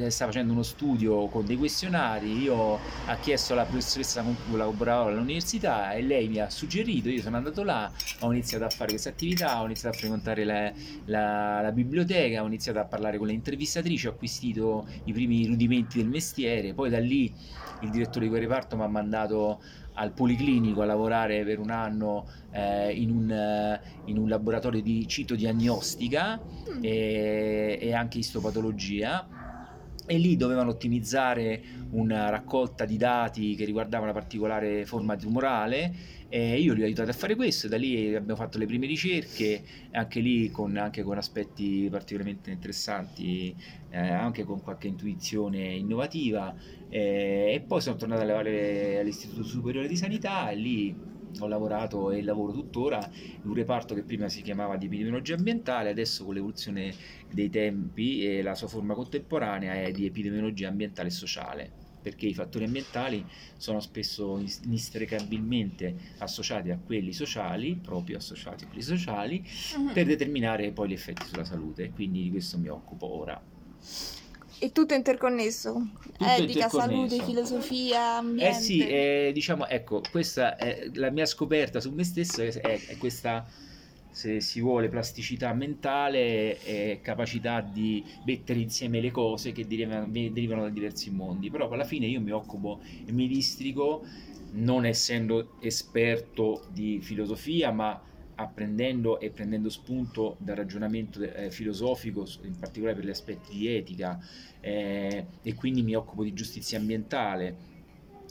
sta 0.09 0.27
facendo 0.27 0.53
uno 0.53 0.63
studio 0.63 1.27
con 1.29 1.45
dei 1.45 1.57
questionari, 1.57 2.43
io 2.43 2.55
ho 2.55 2.81
chiesto 3.21 3.53
alla 3.53 3.65
professoressa 3.65 4.23
con 4.23 4.37
cui 4.49 4.57
lavoravo 4.57 5.09
all'università 5.09 5.93
e 5.93 6.03
lei 6.03 6.29
mi 6.29 6.39
ha 6.39 6.51
suggerito, 6.51 7.09
io 7.09 7.21
sono 7.21 7.37
andato 7.37 7.63
là, 7.63 7.91
ho 8.21 8.33
iniziato 8.33 8.65
a 8.65 8.71
fare 8.71 8.91
questa 8.91 9.11
attività, 9.11 9.61
ho 9.61 9.65
iniziato 9.65 9.97
a 9.97 9.99
frequentare 9.99 10.45
la, 10.45 10.73
la, 11.07 11.61
la 11.63 11.73
biblioteca, 11.73 12.43
ho 12.43 12.47
iniziato 12.47 12.79
a 12.79 12.85
parlare 12.85 13.19
con 13.19 13.27
le 13.27 13.33
intervistatrici, 13.33 14.07
ho 14.07 14.11
acquisito 14.11 14.87
i 15.05 15.13
primi 15.13 15.47
rudimenti 15.47 15.99
del 15.99 16.09
mestiere, 16.09 16.75
poi 16.75 16.91
da 16.91 16.99
lì 16.99 17.33
il 17.81 17.91
direttore 17.91 18.25
di 18.25 18.31
quel 18.31 18.43
reparto 18.43 18.77
mi 18.77 18.83
ha 18.83 18.89
mandato 18.89 19.61
al 19.95 20.13
Policlinico 20.13 20.83
a 20.83 20.87
lavorare 20.87 21.45
per 21.45 21.59
un 21.59 21.71
anno 21.71 22.27
eh, 22.51 22.93
in, 22.93 23.11
un, 23.11 23.31
eh, 23.31 23.81
in, 24.07 24.19
un, 24.19 24.29
laboratorio 24.29 24.83
di 24.83 25.07
citodiagnostica 25.07 26.41
mm. 26.41 26.79
e, 26.83 27.79
e 27.81 27.95
anche 27.95 28.19
istopatologia 28.19 29.44
e 30.06 30.18
lì 30.18 30.37
dovevano 30.37 30.70
ottimizzare 30.70 31.62
una 31.90 32.28
raccolta 32.28 32.84
di 32.84 32.96
dati 32.96 33.54
che 33.54 33.64
riguardava 33.64 34.04
una 34.04 34.12
particolare 34.12 34.84
forma 34.84 35.16
tumorale 35.16 36.23
e 36.28 36.58
io 36.58 36.75
li 36.75 36.82
ho 36.82 36.84
aiutati 36.84 37.11
a 37.11 37.12
fare 37.12 37.37
questo, 37.37 37.68
da 37.68 37.76
lì 37.76 38.12
abbiamo 38.12 38.34
fatto 38.34 38.58
le 38.58 38.66
prime 38.66 38.87
ricerche, 38.87 39.62
anche 39.92 40.18
lì 40.18 40.50
con, 40.50 40.76
anche 40.76 41.04
con 41.04 41.16
aspetti 41.16 41.87
particolarmente 41.88 42.50
interessanti, 42.50 43.54
eh, 43.90 43.99
anche 43.99 44.42
con 44.42 44.61
qualche 44.61 44.88
intuizione 44.88 45.75
innovativa 45.75 46.52
eh, 46.88 47.52
e 47.54 47.61
poi 47.64 47.80
sono 47.80 47.94
tornato 47.94 48.23
a 48.23 48.25
lavorare 48.25 48.99
all'Istituto 48.99 49.44
Superiore 49.44 49.87
di 49.87 49.96
Sanità 49.96 50.50
e 50.50 50.56
lì 50.56 51.12
ho 51.38 51.47
lavorato 51.47 52.11
e 52.11 52.23
lavoro 52.23 52.53
tuttora 52.53 53.09
in 53.14 53.49
un 53.49 53.55
reparto 53.55 53.95
che 53.95 54.03
prima 54.03 54.29
si 54.29 54.43
chiamava 54.43 54.76
di 54.76 54.87
epidemiologia 54.87 55.35
ambientale, 55.35 55.91
adesso 55.91 56.25
con 56.25 56.35
l'evoluzione 56.35 56.95
dei 57.33 57.50
tempi 57.50 58.26
e 58.26 58.43
la 58.43 58.55
sua 58.55 58.69
forma 58.69 58.95
contemporanea 58.95 59.75
è 59.75 59.91
di 59.91 60.07
epidemiologia 60.07 60.69
ambientale 60.69 61.09
e 61.09 61.12
sociale 61.12 61.73
perché 62.05 62.26
i 62.26 62.35
fattori 62.35 62.67
ambientali 62.67 63.25
sono 63.57 63.81
spesso 63.81 64.38
inestricabilmente 64.64 65.97
associati 66.19 66.71
a 66.71 66.76
quelli 66.76 67.14
sociali, 67.14 67.76
proprio 67.76 68.19
associati 68.19 68.64
a 68.64 68.67
quelli 68.67 68.83
sociali, 68.83 69.43
uh-huh. 69.75 69.93
per 69.95 70.05
determinare 70.05 70.71
poi 70.73 70.91
gli 70.91 70.93
effetti 70.93 71.25
sulla 71.25 71.45
salute. 71.45 71.93
Quindi 71.93 72.25
di 72.25 72.31
questo 72.31 72.59
mi 72.59 72.69
occupo 72.69 73.07
ora. 73.11 73.43
È 74.58 74.73
tutto 74.73 74.94
interconnesso. 74.94 75.73
Tutto 75.73 76.25
Etica, 76.25 76.66
interconnesso. 76.66 76.78
salute, 76.78 77.25
filosofia, 77.25 78.16
ambiente. 78.16 78.56
Eh 78.56 78.61
sì, 78.61 78.87
eh, 78.87 79.30
diciamo, 79.32 79.66
ecco, 79.66 80.02
questa 80.11 80.56
è 80.56 80.88
la 80.94 81.11
mia 81.11 81.26
scoperta 81.26 81.80
su 81.80 81.90
me 81.92 82.04
stesso, 82.04 82.42
è, 82.42 82.50
è 82.61 82.96
questa, 82.99 83.46
se 84.11 84.40
si 84.40 84.61
vuole, 84.61 84.88
plasticità 84.88 85.52
mentale 85.52 86.62
e 86.62 87.00
capacità 87.02 87.61
di 87.61 88.04
mettere 88.25 88.61
insieme 88.61 89.00
le 89.00 89.11
cose 89.11 89.52
che 89.52 89.66
derivano, 89.66 90.06
derivano 90.08 90.62
da 90.62 90.70
diversi 90.70 91.11
mondi. 91.11 91.50
Però 91.50 91.68
alla 91.68 91.84
fine 91.84 92.06
io 92.06 92.20
mi 92.20 92.30
occupo 92.30 92.80
e 93.04 93.12
mi 93.12 93.26
distrigo, 93.28 94.04
non 94.52 94.87
essendo 94.87 95.56
esperto 95.61 96.66
di 96.70 97.00
filosofia, 97.00 97.70
ma 97.73 98.00
apprendendo 98.37 99.21
e 99.21 99.31
prendendo 99.31 99.69
spunto 99.69 100.37
dal 100.38 100.57
ragionamento 100.57 101.23
eh, 101.23 101.50
filosofico, 101.50 102.26
in 102.43 102.57
particolare 102.59 102.97
per 102.97 103.07
gli 103.07 103.11
aspetti 103.11 103.57
di 103.57 103.69
etica, 103.69 104.19
eh, 104.61 105.26
e 105.43 105.55
quindi 105.55 105.83
mi 105.83 105.95
occupo 105.95 106.25
di 106.25 106.33
giustizia 106.33 106.79
ambientale, 106.79 107.73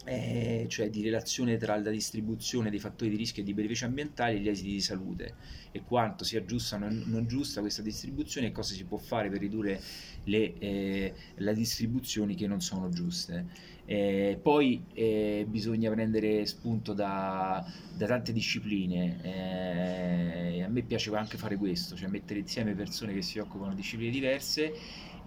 eh, 0.06 0.66
cioè 0.68 0.90
di 0.90 1.02
relazione 1.02 1.58
tra 1.58 1.78
la 1.78 1.90
distribuzione 1.90 2.70
dei 2.70 2.80
fattori 2.80 3.10
di 3.12 3.16
rischio 3.16 3.42
e 3.42 3.46
di 3.46 3.54
benefici 3.54 3.86
ambientali 3.86 4.38
e 4.38 4.40
gli 4.40 4.50
esiti 4.50 4.72
di 4.72 4.82
salute 4.82 5.36
e 5.72 5.82
quanto 5.84 6.24
sia 6.24 6.44
giusta 6.44 6.76
o 6.76 6.80
non, 6.80 7.04
non 7.08 7.26
giusta 7.28 7.62
questa 7.62 7.82
distribuzione 7.82 8.48
e 8.48 8.52
cosa 8.52 8.74
si 8.74 8.84
può 8.84 8.98
fare 8.98 9.30
per 9.30 9.40
ridurre 9.40 9.82
le, 10.26 10.54
eh, 10.60 11.14
le 11.36 11.54
distribuzioni 11.54 12.36
che 12.36 12.48
non 12.48 12.62
sono 12.62 12.90
giuste. 12.90 13.72
Eh, 13.86 14.40
poi 14.42 14.86
eh, 14.94 15.46
bisogna 15.48 15.92
prendere 15.92 16.46
spunto 16.46 16.94
da, 16.94 17.66
da 17.98 18.06
tante 18.06 18.32
discipline. 18.32 19.20
Eh, 19.24 20.64
a 20.64 20.68
me 20.68 20.82
piace 20.84 21.14
anche 21.16 21.38
fare 21.38 21.58
questo, 21.58 21.96
cioè 21.96 22.08
mettere 22.08 22.40
insieme 22.40 22.74
persone 22.74 23.14
che 23.14 23.22
si 23.22 23.40
occupano 23.40 23.72
di 23.72 23.78
discipline 23.78 24.12
diverse 24.12 24.74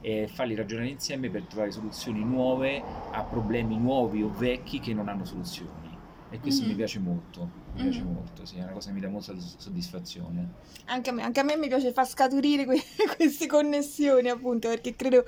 e 0.07 0.29
farli 0.29 0.55
ragionare 0.55 0.87
insieme 0.91 1.29
per 1.31 1.43
trovare 1.47 1.73
soluzioni 1.73 2.23
nuove 2.23 2.81
a 3.11 3.25
problemi 3.25 3.77
nuovi 3.77 4.23
o 4.23 4.31
vecchi 4.31 4.79
che 4.79 4.95
non 4.95 5.09
hanno 5.09 5.25
soluzioni. 5.25 5.86
E 6.37 6.41
questo 6.41 6.63
Mhm. 6.65 6.69
mi 6.69 6.75
piace 6.75 6.99
molto, 6.99 7.49
mi 7.77 7.83
piace 7.83 8.03
Mhm. 8.03 8.13
molto, 8.13 8.45
sì, 8.45 8.57
è 8.57 8.63
una 8.63 8.73
cosa 8.73 8.89
che 8.89 8.95
mi 8.95 9.01
dà 9.01 9.09
molta 9.09 9.33
soddisfazione. 9.57 10.65
Anche 10.89 11.09
a 11.09 11.13
me, 11.15 11.23
anche 11.23 11.41
a 11.41 11.43
me 11.43 11.57
mi 11.57 11.67
piace 11.67 11.93
far 11.93 12.07
scaturire 12.07 12.67
que- 12.67 12.77
queste 13.17 13.47
connessioni, 13.47 14.29
appunto, 14.29 14.69
perché 14.69 14.95
credo 14.95 15.25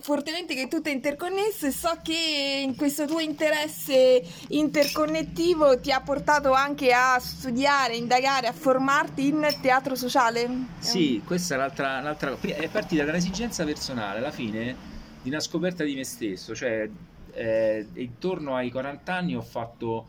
fortemente, 0.00 0.54
che 0.54 0.68
tutto 0.68 0.88
è 0.88 0.92
interconnesso 0.92 1.66
e 1.66 1.72
so 1.72 1.98
che 2.04 2.62
in 2.64 2.76
questo 2.76 3.06
tuo 3.06 3.18
interesse 3.18 4.22
interconnettivo 4.48 5.80
ti 5.80 5.90
ha 5.90 6.00
portato 6.00 6.52
anche 6.52 6.92
a 6.92 7.18
studiare, 7.18 7.96
indagare, 7.96 8.46
a 8.46 8.52
formarti 8.52 9.26
in 9.26 9.44
teatro 9.60 9.96
sociale. 9.96 10.48
Sì, 10.78 11.20
questa 11.26 11.54
è 11.54 11.56
un'altra, 11.56 11.98
un'altra 11.98 12.30
cosa. 12.30 12.54
È 12.54 12.68
partita 12.68 13.02
da 13.02 13.10
un'esigenza 13.10 13.64
personale, 13.64 14.18
alla 14.18 14.30
fine, 14.30 14.76
di 15.20 15.30
una 15.30 15.40
scoperta 15.40 15.82
di 15.82 15.96
me 15.96 16.04
stesso. 16.04 16.54
Cioè, 16.54 16.88
eh, 17.36 17.88
intorno 17.94 18.54
ai 18.56 18.70
40 18.70 19.14
anni 19.14 19.36
ho 19.36 19.42
fatto, 19.42 20.08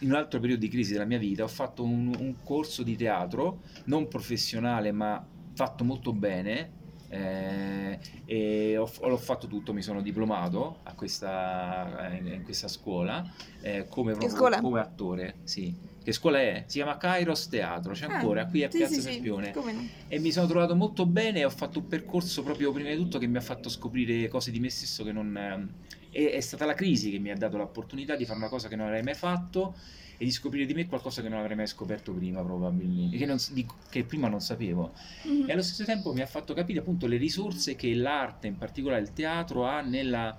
in 0.00 0.10
un 0.10 0.16
altro 0.16 0.40
periodo 0.40 0.60
di 0.60 0.68
crisi 0.68 0.92
della 0.92 1.04
mia 1.04 1.18
vita, 1.18 1.44
ho 1.44 1.48
fatto 1.48 1.82
un, 1.84 2.14
un 2.18 2.42
corso 2.42 2.82
di 2.82 2.96
teatro, 2.96 3.62
non 3.84 4.08
professionale, 4.08 4.92
ma 4.92 5.24
fatto 5.54 5.84
molto 5.84 6.12
bene. 6.12 6.72
eh, 7.08 7.98
e 8.24 8.76
ho- 8.76 8.90
l'ho 9.08 9.16
fatto 9.16 9.46
tutto, 9.46 9.72
mi 9.72 9.82
sono 9.82 10.00
diplomato 10.02 10.80
a 10.84 10.94
questa, 10.94 12.10
in, 12.18 12.26
in 12.26 12.42
questa 12.42 12.66
scuola 12.66 13.24
eh, 13.60 13.86
come, 13.88 14.14
scuola? 14.28 14.60
come 14.60 14.80
attore. 14.80 15.36
Sì. 15.44 15.92
Che 16.02 16.12
scuola 16.12 16.40
è? 16.40 16.64
Si 16.66 16.76
chiama 16.78 16.96
Kairos 16.98 17.48
Teatro, 17.48 17.92
c'è 17.92 18.06
Ah, 18.06 18.14
ancora 18.14 18.46
qui 18.46 18.62
a 18.64 18.70
sì, 18.70 18.76
Piazza 18.78 18.94
sì, 18.94 19.00
sì, 19.00 19.20
come 19.52 19.72
no. 19.72 19.88
e 20.08 20.18
mi 20.18 20.32
sono 20.32 20.46
trovato 20.46 20.74
molto 20.74 21.06
bene 21.06 21.40
e 21.40 21.44
ho 21.44 21.50
fatto 21.50 21.78
un 21.78 21.86
percorso 21.86 22.42
proprio 22.42 22.72
prima 22.72 22.90
di 22.90 22.96
tutto 22.96 23.18
che 23.18 23.26
mi 23.26 23.36
ha 23.38 23.40
fatto 23.40 23.68
scoprire 23.70 24.28
cose 24.28 24.50
di 24.50 24.60
me 24.60 24.68
stesso 24.68 25.02
che 25.04 25.12
non... 25.12 25.72
ehm, 26.14 26.28
È, 26.28 26.40
stata 26.40 26.64
la 26.64 26.74
crisi 26.74 27.10
che 27.10 27.18
mi 27.18 27.30
ha 27.30 27.36
dato 27.36 27.56
l'opportunità 27.56 28.16
di 28.16 28.24
fare 28.24 28.38
una 28.38 28.48
cosa 28.48 28.68
che 28.68 28.76
non 28.76 28.86
avrei 28.86 29.02
mai 29.02 29.14
fatto 29.14 29.76
e 30.16 30.24
di 30.24 30.30
scoprire 30.30 30.64
di 30.64 30.74
me 30.74 30.86
qualcosa 30.86 31.22
che 31.22 31.28
non 31.28 31.40
avrei 31.40 31.56
mai 31.56 31.66
scoperto 31.66 32.12
prima 32.12 32.42
probabilmente, 32.42 33.16
che, 33.16 33.26
non 33.26 33.36
di- 33.50 33.66
che 33.90 34.04
prima 34.04 34.28
non 34.28 34.40
sapevo. 34.40 34.92
Mhm. 35.24 35.48
E 35.48 35.52
allo 35.52 35.62
stesso 35.62 35.84
tempo 35.84 36.12
mi 36.12 36.20
ha 36.20 36.26
fatto 36.26 36.54
capire 36.54 36.80
appunto 36.80 37.06
le 37.06 37.16
risorse 37.16 37.74
che 37.74 37.92
l'arte, 37.94 38.46
in 38.46 38.56
particolare 38.56 39.02
il 39.02 39.12
teatro, 39.12 39.64
ha 39.64 39.80
nella, 39.80 40.36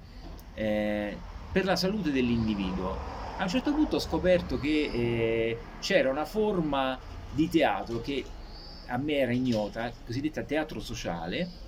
eh, 0.54 1.16
per 1.52 1.66
la 1.66 1.76
salute 1.76 2.12
dell'individuo. 2.12 3.14
A 3.38 3.44
un 3.44 3.50
certo 3.50 3.74
punto 3.74 3.98
ho 3.98 4.00
scoperto 4.00 4.58
che 4.60 4.90
eh, 4.94 5.58
c'era 5.82 6.10
una 6.10 6.26
forma 6.26 6.98
di 7.34 7.50
teatro 7.50 8.00
che 8.00 8.24
a 8.88 8.98
me 8.98 9.16
era 9.16 9.34
ignota, 9.34 9.92
cosiddetta 10.06 10.44
teatro 10.44 10.80
sociale, 10.80 11.64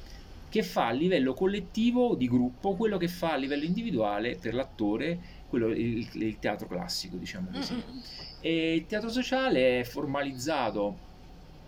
che 0.57 0.63
fa 0.63 0.87
a 0.87 0.91
livello 0.91 1.33
collettivo, 1.33 2.15
di 2.15 2.27
gruppo, 2.27 2.75
quello 2.75 2.97
che 2.97 3.07
fa 3.07 3.33
a 3.33 3.35
livello 3.35 3.63
individuale 3.63 4.37
per 4.37 4.55
l'attore, 4.55 5.19
quello, 5.47 5.67
il, 5.67 6.07
il 6.13 6.39
teatro 6.39 6.67
classico, 6.67 7.15
diciamo 7.15 7.49
così. 7.53 7.73
Mm-mm. 7.73 8.01
E 8.41 8.73
il 8.73 8.87
teatro 8.87 9.09
sociale 9.09 9.81
è 9.81 9.83
formalizzato 9.83 11.05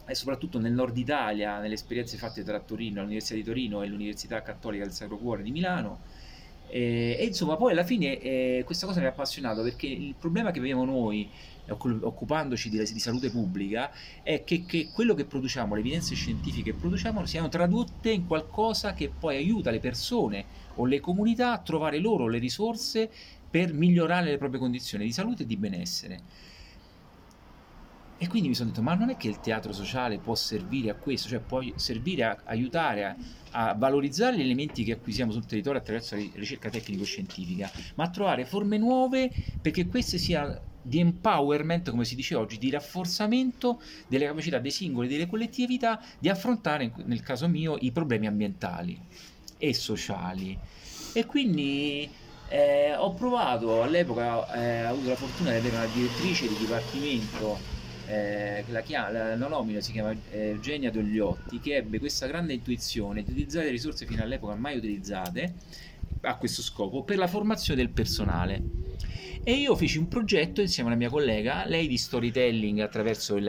e 0.08 0.16
soprattutto 0.16 0.58
nel 0.58 0.74
nord 0.74 0.98
Italia, 0.98 1.60
nelle 1.60 1.76
esperienze 1.76 2.18
fatte 2.18 2.44
tra 2.44 2.60
Torino, 2.60 3.02
l'Università 3.02 3.36
di 3.36 3.44
Torino 3.44 3.84
e 3.84 3.88
l'Università 3.88 4.42
Cattolica 4.42 4.84
del 4.84 4.94
Sacro 4.94 5.18
Cuore 5.18 5.44
di 5.44 5.52
Milano. 5.52 6.00
E, 6.70 7.18
e 7.20 7.26
insomma, 7.26 7.56
poi 7.56 7.72
alla 7.72 7.84
fine 7.84 8.20
eh, 8.20 8.62
questa 8.66 8.86
cosa 8.86 9.00
mi 9.00 9.08
ha 9.08 9.10
appassionato 9.10 9.64
perché 9.64 9.88
il 9.88 10.16
problema 10.18 10.52
che 10.52 10.60
abbiamo 10.60 10.86
noi, 10.86 11.30
occu- 11.68 12.04
occupandoci 12.04 12.70
di, 12.70 12.78
di 12.78 13.00
salute 13.00 13.30
pubblica, 13.30 13.92
è 14.24 14.44
che, 14.44 14.66
che 14.66 14.90
quello 14.94 15.14
che 15.14 15.26
produciamo, 15.26 15.74
le 15.74 15.80
evidenze 15.82 16.16
scientifiche 16.16 16.72
che 16.72 16.78
produciamo, 16.78 17.26
siano 17.26 17.50
tradotte 17.50 18.12
in 18.12 18.28
qualcosa 18.28 18.94
che 18.94 19.10
poi 19.10 19.38
aiuta 19.38 19.72
le 19.72 19.80
persone 19.80 20.46
o 20.76 20.86
le 20.86 21.00
comunità 21.00 21.52
a 21.52 21.60
trovare 21.60 22.00
loro 22.00 22.28
le 22.28 22.38
risorse 22.38 23.10
per 23.50 23.74
migliorare 23.74 24.30
le 24.30 24.38
proprie 24.38 24.60
condizioni 24.60 25.06
di 25.06 25.12
salute 25.12 25.44
e 25.44 25.46
di 25.46 25.58
benessere. 25.58 26.22
E 28.22 28.28
quindi 28.28 28.50
mi 28.50 28.54
sono 28.54 28.70
detto, 28.70 28.82
ma 28.82 28.96
non 28.96 29.10
è 29.10 29.16
che 29.16 29.30
il 29.30 29.40
teatro 29.40 29.72
sociale 29.72 30.20
può 30.20 30.36
servire 30.36 30.90
a 30.90 30.96
questo, 30.96 31.30
cioè 31.30 31.40
può 31.40 31.64
servire 31.76 32.26
a 32.26 32.38
aiutare 32.44 33.06
a, 33.06 33.16
a 33.52 33.74
valorizzare 33.76 34.36
gli 34.36 34.42
elementi 34.42 34.84
che 34.84 34.92
acquisiamo 34.92 35.32
sul 35.32 35.46
territorio 35.46 35.80
attraverso 35.80 36.16
la 36.16 36.24
ricerca 36.34 36.70
tecnico-scientifica, 36.70 37.72
ma 37.96 38.04
a 38.04 38.10
trovare 38.10 38.44
forme 38.44 38.78
nuove 38.78 39.32
perché 39.62 39.88
queste 39.88 40.18
siano 40.18 40.60
di 40.82 41.00
empowerment, 41.00 41.92
come 41.92 42.04
si 42.04 42.16
dice 42.16 42.36
oggi, 42.36 42.58
di 42.58 42.70
rafforzamento 42.70 43.82
delle 44.10 44.26
capacità 44.26 44.60
dei 44.60 44.72
singoli 44.72 45.08
e 45.08 45.12
delle 45.12 45.28
collettività 45.28 46.04
di 46.20 46.28
affrontare, 46.28 46.92
nel 47.06 47.22
caso 47.22 47.48
mio, 47.48 47.78
i 47.80 47.92
problemi 47.94 48.28
ambientali 48.28 49.00
e 49.58 49.74
sociali. 49.74 50.58
E 51.14 51.26
quindi 51.26 52.10
eh, 52.50 52.94
ho 52.98 53.14
provato 53.14 53.82
all'epoca, 53.82 54.52
eh, 54.54 54.86
ho 54.88 54.90
avuto 54.90 55.08
la 55.08 55.16
fortuna 55.16 55.52
di 55.52 55.58
avere 55.58 55.76
una 55.78 55.86
direttrice 55.86 56.50
di 56.50 56.56
dipartimento 56.58 57.78
eh, 58.10 58.64
la, 58.70 58.82
chiama, 58.82 59.36
nomina 59.36 59.82
si 59.82 59.92
chiama 59.92 60.12
eh, 60.32 60.50
Eugenia 60.50 60.90
Togliotti, 60.90 61.60
che 61.60 61.76
ebbe 61.76 62.00
questa 62.00 62.26
grande 62.26 62.54
intuizione 62.54 63.24
di 63.24 63.30
utilizzare 63.30 63.70
risorse 63.70 64.08
fino 64.08 64.24
all'epoca 64.24 64.56
mai 64.56 64.78
utilizzate 64.78 65.54
a 66.22 66.36
questo 66.36 66.64
scopo 66.64 67.04
per 67.04 67.18
la 67.18 67.28
formazione 67.28 67.80
del 67.80 67.92
personale. 67.92 68.88
E 69.42 69.54
io 69.54 69.76
feci 69.76 69.98
un 69.98 70.08
progetto 70.08 70.60
insieme 70.60 70.90
alla 70.90 70.98
mia 70.98 71.10
collega, 71.10 71.66
lei 71.66 71.88
di 71.88 71.98
storytelling 71.98 72.80
attraverso 72.80 73.38
il, 73.38 73.48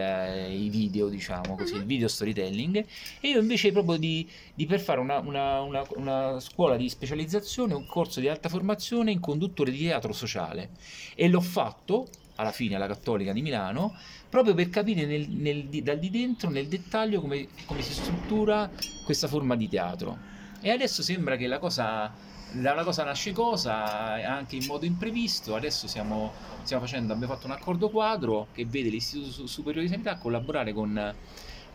i 0.51 0.69
video, 0.69 1.09
diciamo 1.09 1.57
così, 1.57 1.75
il 1.75 1.85
video 1.85 2.07
storytelling, 2.07 2.85
e 3.21 3.29
io 3.29 3.41
invece 3.41 3.73
proprio 3.73 3.97
di, 3.97 4.29
di 4.55 4.67
per 4.67 4.81
fare 4.81 5.01
una, 5.01 5.19
una, 5.19 5.61
una, 5.63 5.85
una 5.97 6.41
scuola 6.41 6.77
di 6.77 6.89
specializzazione, 6.89 7.75
un 7.75 7.87
corso 7.87 8.21
di 8.21 8.29
alta 8.29 8.49
formazione 8.49 9.11
in 9.11 9.21
conduttore 9.21 9.73
di 9.73 9.79
teatro 9.79 10.13
sociale. 10.13 10.71
E 11.15 11.29
l'ho 11.29 11.41
fatto 11.41 12.09
alla 12.41 12.53
fine 12.53 12.75
alla 12.75 12.87
Cattolica 12.87 13.33
di 13.33 13.43
Milano, 13.43 13.95
proprio 14.29 14.55
per 14.55 14.69
capire 14.71 15.07
nel, 15.07 15.29
nel, 15.29 15.65
dal 15.65 15.99
di 15.99 16.11
dentro, 16.11 16.51
nel 16.51 16.67
dettaglio, 16.67 17.21
come, 17.21 17.49
come 17.67 17.83
si 17.83 17.93
struttura 17.93 18.71
questa 19.05 19.29
forma 19.29 19.57
di 19.57 19.69
teatro. 19.69 20.19
E 20.61 20.71
adesso 20.71 21.03
sembra 21.03 21.37
che 21.37 21.47
la 21.47 21.59
cosa, 21.59 22.13
da 22.53 22.73
una 22.73 22.85
cosa 22.85 23.05
nasce 23.05 23.33
cosa, 23.33 24.15
anche 24.27 24.57
in 24.57 24.67
modo 24.67 24.85
imprevisto. 24.85 25.55
Adesso 25.55 25.87
stiamo, 25.87 26.33
stiamo 26.63 26.83
facendo, 26.85 27.13
abbiamo 27.13 27.35
fatto 27.35 27.47
un 27.47 27.53
accordo 27.53 27.89
quadro 27.91 28.49
che 28.53 28.67
vede 28.67 28.89
l'Istituto 28.89 29.47
Superiore 29.47 29.87
di 29.87 29.93
Sanità 29.93 30.17
collaborare 30.17 30.73
con 30.73 31.15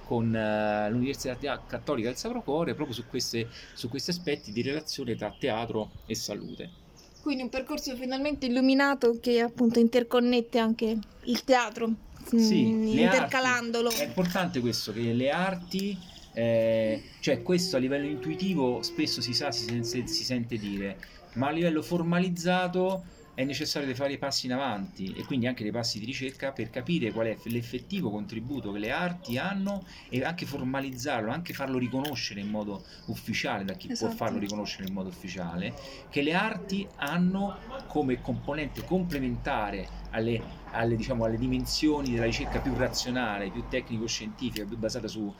con 0.05 0.27
uh, 0.27 0.91
l'Università 0.91 1.35
Cattolica 1.65 2.09
del 2.09 2.17
Sacro 2.17 2.43
Cuore 2.43 2.75
proprio 2.75 2.95
su, 2.95 3.07
queste, 3.07 3.49
su 3.73 3.89
questi 3.89 4.11
aspetti 4.11 4.51
di 4.51 4.61
relazione 4.61 5.15
tra 5.15 5.33
teatro 5.37 5.89
e 6.05 6.13
salute. 6.13 6.84
Quindi 7.25 7.41
un 7.41 7.49
percorso 7.49 7.95
finalmente 7.95 8.45
illuminato 8.45 9.17
che 9.19 9.39
appunto 9.39 9.79
interconnette 9.79 10.59
anche 10.59 10.95
il 11.23 11.43
teatro, 11.43 11.91
sì, 12.23 12.65
mm, 12.65 12.83
intercalandolo. 12.99 13.87
Arti, 13.87 14.01
è 14.01 14.05
importante 14.05 14.59
questo, 14.59 14.93
che 14.93 15.11
le 15.11 15.31
arti, 15.31 15.97
eh, 16.35 17.01
cioè 17.21 17.41
questo 17.41 17.77
a 17.77 17.79
livello 17.79 18.05
intuitivo 18.05 18.83
spesso 18.83 19.21
si 19.21 19.33
sa, 19.33 19.51
si, 19.51 19.83
si, 19.83 20.05
si 20.05 20.23
sente 20.23 20.57
dire, 20.57 20.99
ma 21.33 21.47
a 21.47 21.49
livello 21.49 21.81
formalizzato 21.81 23.03
è 23.35 23.43
necessario 23.43 23.93
fare 23.93 24.13
i 24.13 24.17
passi 24.17 24.45
in 24.45 24.53
avanti 24.53 25.13
e 25.13 25.25
quindi 25.25 25.45
anche 25.45 25.63
dei 25.63 25.71
passi 25.71 25.99
di 25.99 26.05
ricerca 26.05 26.53
per 26.53 26.69
capire 26.69 27.11
qual 27.11 27.27
è 27.27 27.37
l'effettivo 27.43 28.09
contributo 28.09 28.71
che 28.71 28.79
le 28.79 28.91
arti 28.91 29.37
hanno 29.37 29.85
e 30.09 30.23
anche 30.23 30.45
formalizzarlo, 30.45 31.29
anche 31.29 31.53
farlo 31.53 31.77
riconoscere 31.77 32.39
in 32.39 32.49
modo 32.49 32.83
ufficiale 33.07 33.65
da 33.65 33.73
chi 33.73 33.91
esatto. 33.91 34.07
può 34.07 34.15
farlo 34.15 34.39
riconoscere 34.39 34.87
in 34.87 34.93
modo 34.93 35.09
ufficiale, 35.09 35.73
che 36.09 36.21
le 36.21 36.33
arti 36.33 36.87
hanno 36.95 37.57
come 37.87 38.21
componente 38.21 38.85
complementare 38.85 39.85
alle, 40.11 40.41
alle, 40.71 40.95
diciamo, 40.95 41.25
alle 41.25 41.37
dimensioni 41.37 42.11
della 42.11 42.25
ricerca 42.25 42.59
più 42.59 42.73
razionale, 42.73 43.51
più 43.51 43.65
tecnico-scientifica, 43.67 44.65
più 44.65 44.77
basata 44.77 45.07
su 45.07 45.33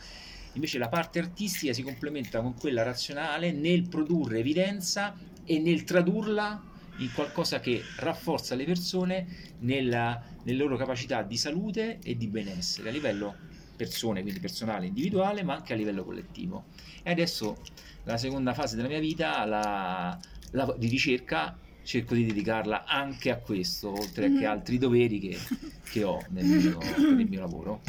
Invece 0.55 0.77
la 0.77 0.87
parte 0.87 1.19
artistica 1.19 1.73
si 1.73 1.83
complementa 1.83 2.41
con 2.41 2.55
quella 2.57 2.81
razionale 2.81 3.51
nel 3.51 3.89
produrre 3.89 4.39
evidenza 4.39 5.13
e 5.43 5.59
nel 5.59 5.83
tradurla 5.83 6.74
in 6.97 7.11
qualcosa 7.13 7.59
che 7.59 7.83
rafforza 7.97 8.55
le 8.55 8.65
persone 8.65 9.27
nella, 9.59 10.21
nelle 10.43 10.57
loro 10.57 10.77
capacità 10.77 11.23
di 11.23 11.37
salute 11.37 11.99
e 12.03 12.15
di 12.15 12.27
benessere 12.27 12.89
a 12.89 12.91
livello 12.91 13.35
persone, 13.75 14.21
quindi 14.21 14.39
personale, 14.39 14.87
individuale, 14.87 15.43
ma 15.43 15.55
anche 15.55 15.73
a 15.73 15.75
livello 15.75 16.03
collettivo. 16.03 16.65
E 17.03 17.11
adesso 17.11 17.57
la 18.03 18.17
seconda 18.17 18.53
fase 18.53 18.75
della 18.75 18.87
mia 18.87 18.99
vita 18.99 19.43
la, 19.45 20.17
la, 20.51 20.75
di 20.77 20.87
ricerca 20.87 21.57
cerco 21.83 22.15
di 22.15 22.25
dedicarla 22.25 22.85
anche 22.85 23.29
a 23.29 23.37
questo, 23.37 23.91
oltre 23.91 24.27
mm-hmm. 24.27 24.39
che 24.39 24.45
altri 24.45 24.77
doveri 24.77 25.19
che, 25.19 25.37
che 25.83 26.03
ho 26.03 26.19
nel 26.29 26.45
mio, 26.45 26.79
nel 26.97 27.27
mio 27.27 27.39
lavoro. 27.39 27.81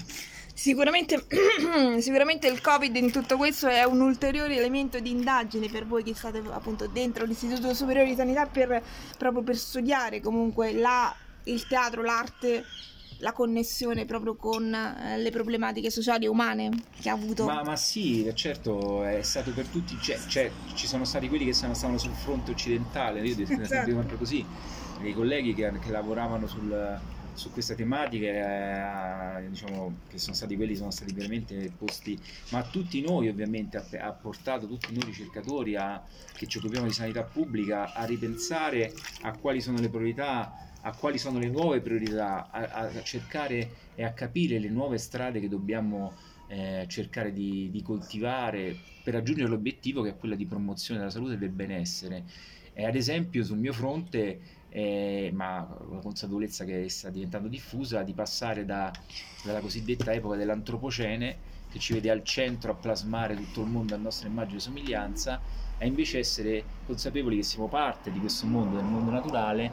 Sicuramente, 0.56 1.22
sicuramente, 2.00 2.48
il 2.48 2.62
Covid 2.62 2.96
in 2.96 3.12
tutto 3.12 3.36
questo 3.36 3.66
è 3.66 3.84
un 3.84 4.00
ulteriore 4.00 4.56
elemento 4.56 4.98
di 4.98 5.10
indagine 5.10 5.68
per 5.68 5.86
voi 5.86 6.02
che 6.02 6.14
state 6.14 6.42
appunto 6.50 6.86
dentro 6.86 7.26
l'Istituto 7.26 7.74
Superiore 7.74 8.08
di 8.08 8.14
Sanità 8.14 8.46
per, 8.46 8.82
proprio 9.18 9.42
per 9.42 9.54
studiare 9.58 10.22
comunque 10.22 10.72
la, 10.72 11.14
il 11.44 11.66
teatro, 11.66 12.02
l'arte, 12.02 12.64
la 13.18 13.32
connessione 13.32 14.06
proprio 14.06 14.34
con 14.34 14.72
eh, 14.72 15.18
le 15.18 15.30
problematiche 15.30 15.90
sociali 15.90 16.24
e 16.24 16.28
umane 16.28 16.70
che 17.02 17.10
ha 17.10 17.12
avuto. 17.12 17.44
Ma, 17.44 17.62
ma 17.62 17.76
sì, 17.76 18.32
certo, 18.34 19.04
è 19.04 19.20
stato 19.20 19.52
per 19.52 19.66
tutti, 19.66 19.98
cioè, 20.00 20.18
cioè, 20.26 20.50
ci 20.72 20.86
sono 20.86 21.04
stati 21.04 21.28
quelli 21.28 21.44
che 21.44 21.52
stavano 21.52 21.98
sul 21.98 22.14
fronte 22.14 22.52
occidentale, 22.52 23.20
io 23.20 23.36
esatto. 23.42 23.90
sempre 23.90 24.16
così, 24.16 24.42
dei 25.02 25.12
colleghi 25.12 25.52
che, 25.52 25.70
che 25.80 25.90
lavoravano 25.90 26.46
sul 26.46 26.98
su 27.36 27.52
questa 27.52 27.74
tematica 27.74 29.38
eh, 29.38 29.48
diciamo 29.48 29.98
che 30.08 30.18
sono 30.18 30.34
stati 30.34 30.56
quelli 30.56 30.74
sono 30.74 30.90
stati 30.90 31.12
veramente 31.12 31.70
posti 31.76 32.18
ma 32.50 32.58
a 32.58 32.64
tutti 32.64 33.00
noi 33.02 33.28
ovviamente 33.28 33.76
ha, 33.76 33.84
ha 34.06 34.12
portato 34.12 34.66
tutti 34.66 34.92
noi 34.92 35.04
ricercatori 35.04 35.76
a, 35.76 36.02
che 36.34 36.46
ci 36.46 36.58
occupiamo 36.58 36.86
di 36.86 36.92
sanità 36.92 37.22
pubblica 37.22 37.92
a 37.92 38.04
ripensare 38.04 38.92
a 39.22 39.36
quali 39.36 39.60
sono 39.60 39.78
le 39.78 39.88
priorità 39.88 40.66
a 40.80 40.94
quali 40.94 41.18
sono 41.18 41.38
le 41.38 41.48
nuove 41.48 41.80
priorità 41.80 42.50
a, 42.50 42.90
a 42.90 43.02
cercare 43.02 43.70
e 43.94 44.04
a 44.04 44.12
capire 44.12 44.58
le 44.58 44.68
nuove 44.68 44.98
strade 44.98 45.40
che 45.40 45.48
dobbiamo 45.48 46.14
eh, 46.48 46.84
cercare 46.88 47.32
di, 47.32 47.70
di 47.70 47.82
coltivare 47.82 48.76
per 49.02 49.14
raggiungere 49.14 49.48
l'obiettivo 49.48 50.02
che 50.02 50.10
è 50.10 50.16
quello 50.16 50.36
di 50.36 50.46
promozione 50.46 51.00
della 51.00 51.10
salute 51.10 51.34
e 51.34 51.38
del 51.38 51.50
benessere. 51.50 52.24
E 52.72 52.84
ad 52.84 52.94
esempio 52.94 53.42
sul 53.42 53.58
mio 53.58 53.72
fronte 53.72 54.40
eh, 54.76 55.30
ma 55.32 55.66
la 55.90 56.00
consapevolezza 56.00 56.66
che 56.66 56.90
sta 56.90 57.08
diventando 57.08 57.48
diffusa, 57.48 58.02
di 58.02 58.12
passare 58.12 58.66
da, 58.66 58.92
dalla 59.42 59.60
cosiddetta 59.60 60.12
epoca 60.12 60.36
dell'antropocene, 60.36 61.36
che 61.70 61.78
ci 61.78 61.94
vede 61.94 62.10
al 62.10 62.22
centro 62.22 62.72
a 62.72 62.74
plasmare 62.74 63.34
tutto 63.36 63.62
il 63.62 63.68
mondo 63.68 63.94
a 63.94 63.96
nostra 63.96 64.28
immagine 64.28 64.58
e 64.58 64.60
somiglianza, 64.60 65.40
a 65.78 65.84
invece 65.86 66.18
essere 66.18 66.62
consapevoli 66.84 67.36
che 67.36 67.42
siamo 67.42 67.68
parte 67.68 68.12
di 68.12 68.18
questo 68.18 68.44
mondo, 68.44 68.76
del 68.76 68.84
mondo 68.84 69.10
naturale, 69.10 69.72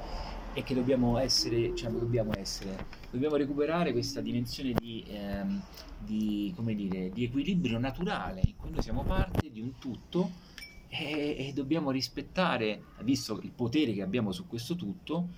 e 0.53 0.63
che 0.63 0.73
dobbiamo 0.73 1.17
essere, 1.17 1.75
cioè 1.75 1.91
dobbiamo 1.91 2.31
essere, 2.37 2.85
dobbiamo 3.11 3.35
recuperare 3.35 3.91
questa 3.91 4.21
dimensione 4.21 4.71
di, 4.71 5.03
ehm, 5.05 5.61
di, 5.97 6.55
dire, 6.75 7.09
di 7.09 7.25
equilibrio 7.25 7.77
naturale, 7.77 8.39
in 8.45 8.55
cui 8.55 8.69
noi 8.69 8.81
siamo 8.81 9.03
parte 9.03 9.51
di 9.51 9.59
un 9.59 9.77
tutto 9.79 10.51
e, 10.93 11.47
e 11.47 11.53
dobbiamo 11.53 11.89
rispettare, 11.89 12.83
visto 13.01 13.39
il 13.41 13.51
potere 13.51 13.93
che 13.93 14.03
abbiamo 14.03 14.31
su 14.31 14.47
questo 14.47 14.75
tutto, 14.75 15.29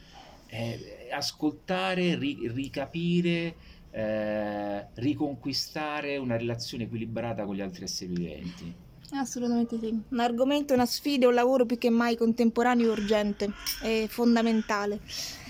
eh, 0.47 1.07
ascoltare, 1.11 2.17
ri, 2.17 2.51
ricapire, 2.53 3.55
eh, 3.91 4.85
riconquistare 4.95 6.17
una 6.17 6.35
relazione 6.35 6.83
equilibrata 6.83 7.45
con 7.45 7.55
gli 7.55 7.61
altri 7.61 7.85
esseri 7.85 8.13
viventi. 8.13 8.73
Assolutamente 9.11 9.79
sì. 9.79 9.97
Un 10.09 10.19
argomento, 10.19 10.73
una 10.73 10.85
sfida, 10.85 11.27
un 11.27 11.35
lavoro 11.35 11.65
più 11.65 11.77
che 11.77 11.89
mai 11.89 12.17
contemporaneo 12.17 12.87
e 12.87 12.89
urgente 12.89 13.51
e 13.81 14.07
fondamentale. 14.09 14.99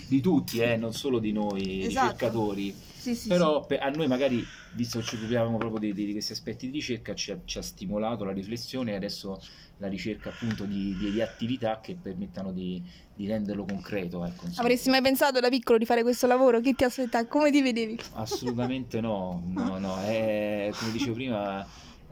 Di 0.08 0.22
tutti, 0.22 0.60
eh, 0.60 0.78
non 0.78 0.94
solo 0.94 1.18
di 1.18 1.32
noi 1.32 1.86
esatto. 1.86 2.12
ricercatori. 2.12 2.76
Sì, 3.06 3.14
sì, 3.14 3.28
Però 3.28 3.64
sì. 3.70 3.76
a 3.76 3.90
noi 3.92 4.08
magari, 4.08 4.44
visto 4.72 4.98
che 4.98 5.06
ci 5.06 5.16
occupiamo 5.18 5.58
proprio 5.58 5.94
di, 5.94 6.06
di, 6.06 6.12
questi 6.12 6.32
aspetti 6.32 6.66
di 6.66 6.72
ricerca, 6.72 7.14
ci 7.14 7.30
ha, 7.30 7.38
ci 7.46 7.60
ha 7.60 7.62
stimolato 7.62 8.24
la 8.24 8.32
riflessione 8.32 8.94
e 8.94 8.96
adesso 8.96 9.40
la 9.78 9.88
ricerca 9.88 10.30
appunto 10.30 10.64
di, 10.64 10.96
di, 10.98 11.22
attività 11.22 11.80
che 11.82 11.96
permettano 12.02 12.52
di, 12.52 12.82
di 13.14 13.28
renderlo 13.28 13.64
concreto. 13.64 14.26
Ecco, 14.26 14.48
Avresti 14.56 14.90
mai 14.90 15.04
pensato 15.04 15.40
da 15.40 15.50
piccolo 15.50 15.78
di 15.78 15.86
fare 15.86 16.02
questo 16.02 16.26
lavoro? 16.26 16.60
Che 16.62 16.74
ti 16.74 16.84
aspettavi? 16.84 17.28
Come 17.28 17.52
ti 17.52 17.62
vedevi? 17.62 18.00
Assolutamente 18.14 19.00
no, 19.02 19.44
no, 19.54 19.78
no, 19.78 20.02
è, 20.02 20.72
come 20.76 20.92
dicevo 20.92 21.14
prima 21.14 21.64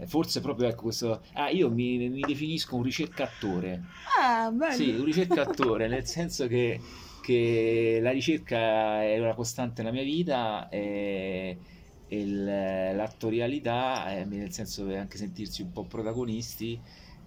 forse 0.05 0.41
proprio 0.41 0.67
ecco 0.67 0.83
questo 0.83 1.21
ah 1.33 1.49
io 1.49 1.69
mi, 1.69 2.09
mi 2.09 2.21
definisco 2.21 2.75
un 2.75 2.83
ricercatore 2.83 3.83
ah 4.19 4.51
bello 4.51 4.73
sì 4.73 4.89
un 4.89 5.05
ricercatore 5.05 5.87
nel 5.87 6.05
senso 6.05 6.47
che, 6.47 6.79
che, 7.21 7.99
la 8.01 8.11
ricerca 8.11 9.03
è 9.03 9.19
una 9.19 9.33
costante 9.33 9.81
nella 9.81 9.93
mia 9.93 10.03
vita 10.03 10.67
e, 10.69 11.57
e 12.07 12.25
l'attorialità 12.25 14.23
nel 14.25 14.51
senso 14.51 14.87
che 14.87 14.97
anche 14.97 15.17
sentirsi 15.17 15.61
un 15.61 15.71
po' 15.71 15.83
protagonisti 15.83 16.79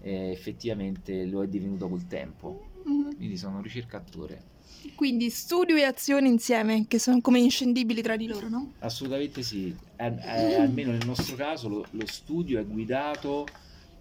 eh, 0.06 0.30
effettivamente 0.30 1.24
lo 1.26 1.42
è 1.42 1.48
divenuto 1.48 1.88
col 1.88 2.06
tempo. 2.06 2.70
Mm-hmm. 2.88 3.16
Quindi 3.16 3.36
sono 3.36 3.56
un 3.56 3.62
ricercatore. 3.62 4.54
Quindi 4.94 5.30
studio 5.30 5.76
e 5.76 5.82
azione 5.82 6.28
insieme, 6.28 6.86
che 6.88 6.98
sono 6.98 7.20
come 7.20 7.38
inscendibili 7.38 8.02
tra 8.02 8.16
di 8.16 8.26
loro, 8.26 8.48
no? 8.48 8.72
Assolutamente 8.80 9.42
sì. 9.42 9.74
Eh, 9.96 10.14
eh, 10.20 10.54
almeno 10.54 10.92
nel 10.92 11.06
nostro 11.06 11.36
caso 11.36 11.68
lo, 11.68 11.86
lo 11.90 12.06
studio 12.06 12.58
è 12.60 12.66
guidato 12.66 13.46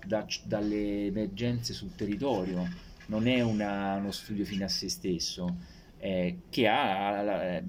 da, 0.06 0.26
dalle 0.44 1.08
emergenze 1.08 1.74
sul 1.74 1.96
territorio, 1.96 2.68
non 3.08 3.28
è 3.28 3.42
una, 3.42 3.96
uno 3.96 4.12
studio 4.12 4.46
fine 4.46 4.66
a 4.66 4.70
se 4.70 4.90
stesso. 4.90 5.74
Eh, 5.98 6.42
che 6.50 6.68
ha 6.68 7.18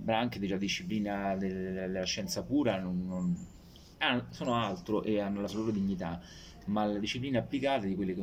anche 0.06 0.38
della 0.38 0.59
disciplina 0.59 1.37
della 1.37 2.04
scienza 2.04 2.42
pura, 2.42 2.78
non, 2.78 3.06
non, 3.06 3.37
sono 4.30 4.54
altro 4.54 5.02
e 5.02 5.20
hanno 5.20 5.40
la 5.40 5.50
loro 5.52 5.70
dignità 5.70 6.20
ma 6.66 6.85
la 6.85 6.98
disciplina 6.98 7.38
applicata 7.38 7.87
di 7.87 7.94
quelle 7.94 8.14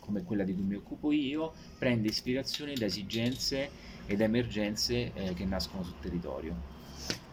come 0.00 0.22
quella 0.24 0.44
di 0.44 0.54
cui 0.54 0.64
mi 0.64 0.74
occupo 0.74 1.12
io 1.12 1.52
prende 1.78 2.08
ispirazione 2.08 2.74
da 2.74 2.86
esigenze 2.86 3.70
e 4.06 4.16
da 4.16 4.24
emergenze 4.24 5.12
eh, 5.14 5.34
che 5.34 5.44
nascono 5.44 5.82
sul 5.82 5.98
territorio. 6.00 6.72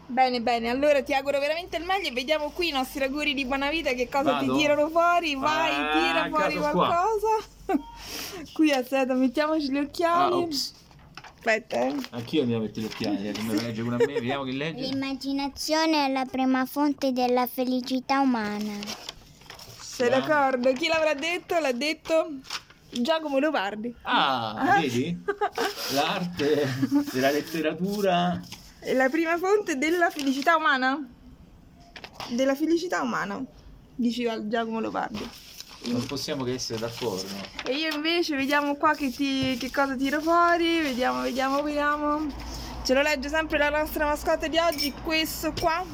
Bene, 0.06 0.42
bene, 0.42 0.70
allora 0.70 1.02
ti 1.04 1.14
auguro 1.14 1.40
veramente 1.40 1.78
il 1.78 1.86
meglio 1.86 2.10
e 2.10 2.12
vediamo 2.12 2.50
qui 2.50 2.68
i 2.68 2.72
nostri 2.72 3.04
auguri 3.04 3.34
di 3.34 3.46
buona 3.46 3.70
vita 3.70 3.94
che 3.94 4.10
cosa 4.10 4.32
Vado. 4.32 4.54
ti 4.54 4.60
tirano 4.60 4.90
fuori, 4.90 5.36
vai, 5.36 5.72
ah, 5.74 5.92
tira 5.92 6.30
fuori 6.30 6.56
qualcosa. 6.58 7.80
qui 8.54 8.72
aspetta, 8.72 9.14
mettiamoci 9.14 9.72
gli 9.72 9.78
occhiali. 9.78 10.44
Ah, 10.44 10.48
Aspetta, 11.44 11.88
eh. 11.88 11.96
Anch'io 12.12 12.44
mi 12.44 12.50
devo 12.50 12.62
mettere 12.62 12.82
gli 12.82 12.86
occhiali, 12.86 13.28
eh, 13.28 13.34
come 13.34 13.56
legge 13.56 13.82
pure 13.82 13.96
a 13.96 13.98
me, 13.98 14.14
vediamo 14.14 14.44
che 14.44 14.52
legge. 14.52 14.82
L'immaginazione 14.82 16.06
è 16.06 16.12
la 16.12 16.26
prima 16.26 16.68
fonte 16.68 17.12
della 17.14 17.48
felicità 17.48 18.20
umana. 18.20 18.74
Sei 19.80 20.08
d'accordo? 20.08 20.72
Chi 20.74 20.88
l'avrà 20.88 21.16
detto? 21.16 21.58
L'ha 21.58 21.72
detto 21.72 22.34
Giacomo 22.92 23.40
Leopardi. 23.40 23.92
Ah, 24.04 24.54
ah. 24.54 24.80
vedi? 24.80 25.20
L'arte 25.94 26.68
della 27.12 27.32
letteratura. 27.32 28.40
È 28.78 28.94
la 28.94 29.10
prima 29.10 29.36
fonte 29.40 29.80
della 29.80 30.12
felicità 30.12 30.56
umana? 30.56 31.04
Della 32.30 32.54
felicità 32.54 33.02
umana, 33.02 33.44
diceva 33.96 34.48
Giacomo 34.48 34.80
Leopardi. 34.80 35.28
Non 35.86 36.06
possiamo 36.06 36.44
che 36.44 36.54
essere 36.54 36.80
d'accordo. 36.80 37.28
E 37.66 37.74
io 37.74 37.94
invece 37.94 38.36
vediamo 38.36 38.76
qua 38.76 38.94
che, 38.94 39.12
ti, 39.12 39.58
che 39.58 39.72
cosa 39.72 39.96
tiro 39.96 40.22
fuori. 40.22 40.82
Vediamo, 40.82 41.22
vediamo, 41.22 41.64
vediamo. 41.64 42.28
Ce 42.84 42.94
lo 42.96 43.02
legge 43.02 43.30
sempre 43.30 43.58
la 43.60 43.70
nostra 43.70 44.06
mascotte 44.06 44.50
di 44.50 44.58
oggi, 44.58 44.92
questo 45.04 45.54
qua 45.60 45.86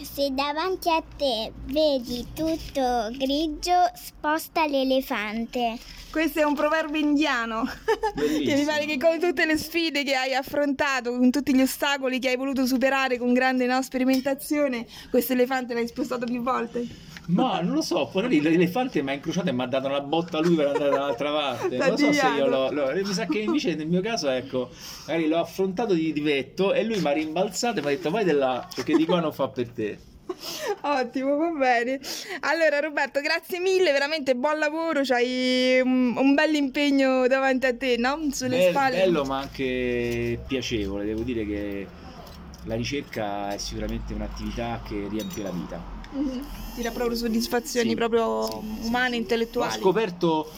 Se 0.00 0.30
davanti 0.32 0.88
a 0.88 1.02
te 1.16 1.52
vedi 1.66 2.26
tutto 2.34 3.10
grigio, 3.12 3.90
sposta 3.94 4.66
l'elefante. 4.66 5.78
Questo 6.10 6.40
è 6.40 6.44
un 6.44 6.54
proverbio 6.54 7.00
indiano. 7.00 7.64
Che 8.14 8.54
mi 8.54 8.64
pare 8.64 8.86
che 8.86 8.96
con 8.96 9.18
tutte 9.18 9.44
le 9.44 9.58
sfide 9.58 10.02
che 10.02 10.14
hai 10.14 10.34
affrontato, 10.34 11.10
con 11.10 11.30
tutti 11.30 11.54
gli 11.54 11.60
ostacoli 11.60 12.18
che 12.18 12.28
hai 12.28 12.36
voluto 12.36 12.66
superare 12.66 13.18
con 13.18 13.32
grande 13.32 13.66
no, 13.66 13.82
sperimentazione, 13.82 14.86
questo 15.10 15.32
elefante 15.32 15.74
l'hai 15.74 15.88
spostato 15.88 16.24
più 16.24 16.42
volte. 16.42 16.86
Ma 17.26 17.60
non 17.60 17.74
lo 17.74 17.80
so, 17.80 18.06
poi 18.12 18.40
l'elefante 18.40 19.00
mi 19.02 19.10
ha 19.10 19.12
incrociato 19.14 19.48
e 19.48 19.52
mi 19.52 19.62
ha 19.62 19.66
dato 19.66 19.86
una 19.86 20.00
botta 20.00 20.38
a 20.38 20.40
lui 20.42 20.56
per 20.56 20.66
andare 20.66 20.90
dall'altra 20.90 21.32
parte. 21.32 21.76
Non 21.76 21.88
lo 21.88 21.96
so 21.96 22.12
se 22.12 22.26
io 22.26 22.46
l'ho, 22.46 22.70
l'ho- 22.70 22.92
Mi 22.92 23.14
sa 23.14 23.24
che 23.24 23.38
invece 23.38 23.74
nel 23.74 23.86
mio 23.86 24.02
caso, 24.02 24.28
ecco, 24.28 24.70
magari 25.06 25.28
l'ho 25.28 25.38
affrontato 25.38 25.94
di, 25.94 26.12
di 26.12 26.20
vetto 26.20 26.74
e 26.74 26.84
lui 26.84 27.00
mi 27.00 27.06
ha 27.06 27.12
rimbalzato 27.12 27.78
e 27.78 27.82
mi 27.82 27.86
ha 27.88 27.90
detto 27.90 28.10
vai 28.10 28.26
là, 28.26 28.68
perché 28.74 28.94
di 28.94 29.06
qua 29.06 29.20
non 29.20 29.32
fa 29.32 29.48
per 29.48 29.68
te. 29.70 29.98
Ottimo, 30.82 31.36
va 31.36 31.50
bene. 31.50 32.00
Allora 32.40 32.80
Roberto, 32.80 33.20
grazie 33.20 33.58
mille, 33.58 33.92
veramente 33.92 34.34
buon 34.34 34.58
lavoro, 34.58 35.00
c'hai 35.02 35.80
un, 35.80 36.14
un 36.16 36.34
bel 36.34 36.54
impegno 36.54 37.26
davanti 37.26 37.66
a 37.66 37.74
te, 37.76 37.96
no? 37.96 38.18
Sulle 38.32 38.56
Be- 38.58 38.70
spalle. 38.70 38.96
bello 38.96 39.24
ma 39.24 39.38
anche 39.38 40.38
piacevole, 40.46 41.04
devo 41.04 41.22
dire 41.22 41.46
che 41.46 41.86
la 42.64 42.74
ricerca 42.74 43.52
è 43.52 43.58
sicuramente 43.58 44.12
un'attività 44.12 44.82
che 44.86 45.06
riempie 45.08 45.42
la 45.42 45.50
vita. 45.50 45.93
Mhm. 46.14 46.44
Ti 46.74 46.82
dà 46.82 46.90
proprio 46.90 47.16
soddisfazioni 47.16 47.90
Sì, 47.90 47.94
proprio 47.94 48.46
sì, 48.80 48.86
umane, 48.86 49.08
sì. 49.08 49.14
L'ho 49.14 49.20
intellettuali. 49.22 49.80
scoperto, 49.80 50.50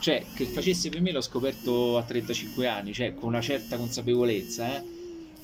cioè 0.00 0.24
che 0.34 0.44
facesse 0.46 0.88
per 0.90 1.00
me 1.00 1.12
l'ho 1.12 1.20
scoperto 1.22 1.96
a 1.96 2.02
35 2.02 2.66
anni, 2.66 2.92
cioè 2.92 3.14
con 3.14 3.28
una 3.28 3.40
certa 3.40 3.76
consapevolezza, 3.76 4.76
eh. 4.76 4.82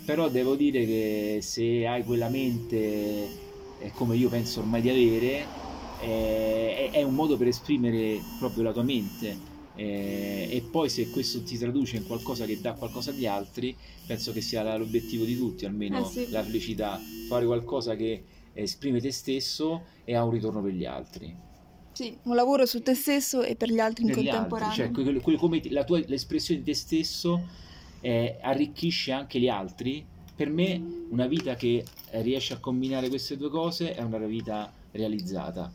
però 0.04 0.28
devo 0.28 0.56
dire 0.56 0.84
che 0.84 1.38
se 1.42 1.86
hai 1.86 2.04
quella 2.04 2.28
mente 2.28 3.28
come 3.94 4.16
io 4.16 4.28
penso 4.28 4.60
ormai 4.60 4.82
di 4.82 4.90
avere, 4.90 5.46
eh, 6.02 6.90
è, 6.92 6.98
è 6.98 7.02
un 7.02 7.14
modo 7.14 7.36
per 7.38 7.46
esprimere 7.48 8.20
proprio 8.38 8.62
la 8.64 8.72
tua 8.72 8.82
mente. 8.82 9.48
eh, 9.76 10.48
e 10.50 10.62
poi 10.70 10.90
se 10.90 11.08
questo 11.08 11.42
ti 11.42 11.56
traduce 11.56 11.96
in 11.96 12.06
qualcosa 12.06 12.44
che 12.44 12.60
dà 12.60 12.74
qualcosa 12.74 13.10
agli 13.10 13.24
altri, 13.24 13.74
penso 14.06 14.32
che 14.32 14.42
sia 14.42 14.76
l'obiettivo 14.76 15.24
di 15.24 15.34
tutti, 15.38 15.64
almeno 15.64 16.00
Eh 16.00 16.04
sì. 16.04 16.26
la 16.28 16.42
felicità, 16.42 17.00
fare 17.28 17.46
qualcosa 17.46 17.96
che 17.96 18.22
esprime 18.52 19.00
te 19.00 19.12
stesso 19.12 19.86
e 20.04 20.14
ha 20.14 20.24
un 20.24 20.30
ritorno 20.30 20.62
per 20.62 20.72
gli 20.72 20.84
altri. 20.84 21.34
Sì, 21.92 22.16
un 22.24 22.34
lavoro 22.34 22.66
su 22.66 22.80
te 22.82 22.94
stesso 22.94 23.42
e 23.42 23.56
per 23.56 23.70
gli 23.70 23.78
altri 23.78 24.04
in 24.04 24.10
per 24.10 24.18
altri, 24.18 24.32
contemporanea. 24.32 24.74
cioè 24.74 24.90
quel- 24.90 25.20
quel- 25.20 25.36
come 25.36 25.60
la 25.70 25.84
tua, 25.84 26.00
l'espressione 26.06 26.60
di 26.60 26.66
te 26.66 26.74
stesso 26.74 27.46
eh, 28.00 28.38
arricchisce 28.40 29.12
anche 29.12 29.38
gli 29.38 29.48
altri. 29.48 30.06
Per 30.34 30.48
me 30.48 30.80
una 31.10 31.26
vita 31.26 31.54
che 31.54 31.84
eh, 32.10 32.22
riesce 32.22 32.54
a 32.54 32.58
combinare 32.58 33.08
queste 33.08 33.36
due 33.36 33.50
cose 33.50 33.94
è 33.94 34.00
una 34.00 34.18
vita 34.18 34.72
realizzata. 34.92 35.70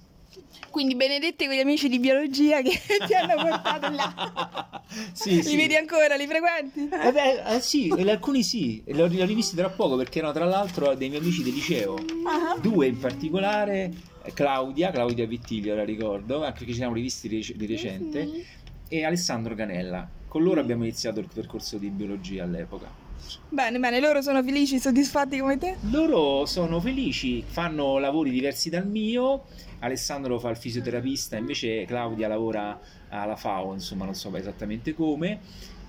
Quindi 0.69 0.95
benedetti 0.95 1.45
quegli 1.45 1.59
amici 1.59 1.87
di 1.87 1.99
biologia 1.99 2.61
che 2.61 2.71
ti 3.07 3.13
hanno 3.13 3.35
portato 3.35 3.89
là. 3.91 4.83
sì, 5.13 5.35
Li 5.35 5.43
sì. 5.43 5.55
vedi 5.55 5.75
ancora, 5.75 6.15
li 6.15 6.27
frequenti? 6.27 6.89
Eh 6.89 7.11
beh, 7.11 7.55
eh, 7.55 7.59
sì, 7.61 7.89
alcuni 7.89 8.43
sì, 8.43 8.83
li 8.85 9.01
ho, 9.01 9.07
rivisti 9.07 9.55
tra 9.55 9.69
poco 9.69 9.95
perché 9.95 10.19
erano 10.19 10.33
tra 10.33 10.45
l'altro 10.45 10.93
dei 10.95 11.09
miei 11.09 11.21
amici 11.21 11.43
del 11.43 11.53
liceo. 11.53 11.95
Ah, 12.25 12.57
Due 12.59 12.87
in 12.87 12.99
particolare, 12.99 13.91
eh, 14.23 14.33
Claudia, 14.33 14.91
Claudia 14.91 15.25
Vittilio 15.25 15.75
la 15.75 15.85
ricordo, 15.85 16.43
anche 16.43 16.59
perché 16.59 16.71
ci 16.71 16.77
siamo 16.77 16.93
rivisti 16.93 17.29
di 17.29 17.65
recente, 17.65 18.45
e 18.87 19.05
Alessandro 19.05 19.55
Canella. 19.55 20.09
Con 20.27 20.43
loro 20.43 20.59
abbiamo 20.59 20.83
iniziato 20.83 21.21
il 21.21 21.29
percorso 21.33 21.77
di 21.77 21.89
biologia 21.89 22.43
all'epoca. 22.43 23.04
Bene, 23.49 23.79
bene, 23.79 23.99
loro 23.99 24.21
sono 24.21 24.43
felici, 24.43 24.79
soddisfatti 24.79 25.39
come 25.39 25.57
te? 25.57 25.75
Loro 25.91 26.45
sono 26.45 26.79
felici, 26.79 27.43
fanno 27.45 27.97
lavori 27.97 28.29
diversi 28.31 28.69
dal 28.69 28.87
mio. 28.87 29.45
Alessandro 29.79 30.39
fa 30.39 30.49
il 30.49 30.57
fisioterapista, 30.57 31.37
invece 31.37 31.85
Claudia 31.85 32.27
lavora 32.27 32.79
alla 33.09 33.35
FAO, 33.35 33.73
insomma, 33.73 34.05
non 34.05 34.15
so 34.15 34.35
esattamente 34.35 34.93
come 34.93 35.39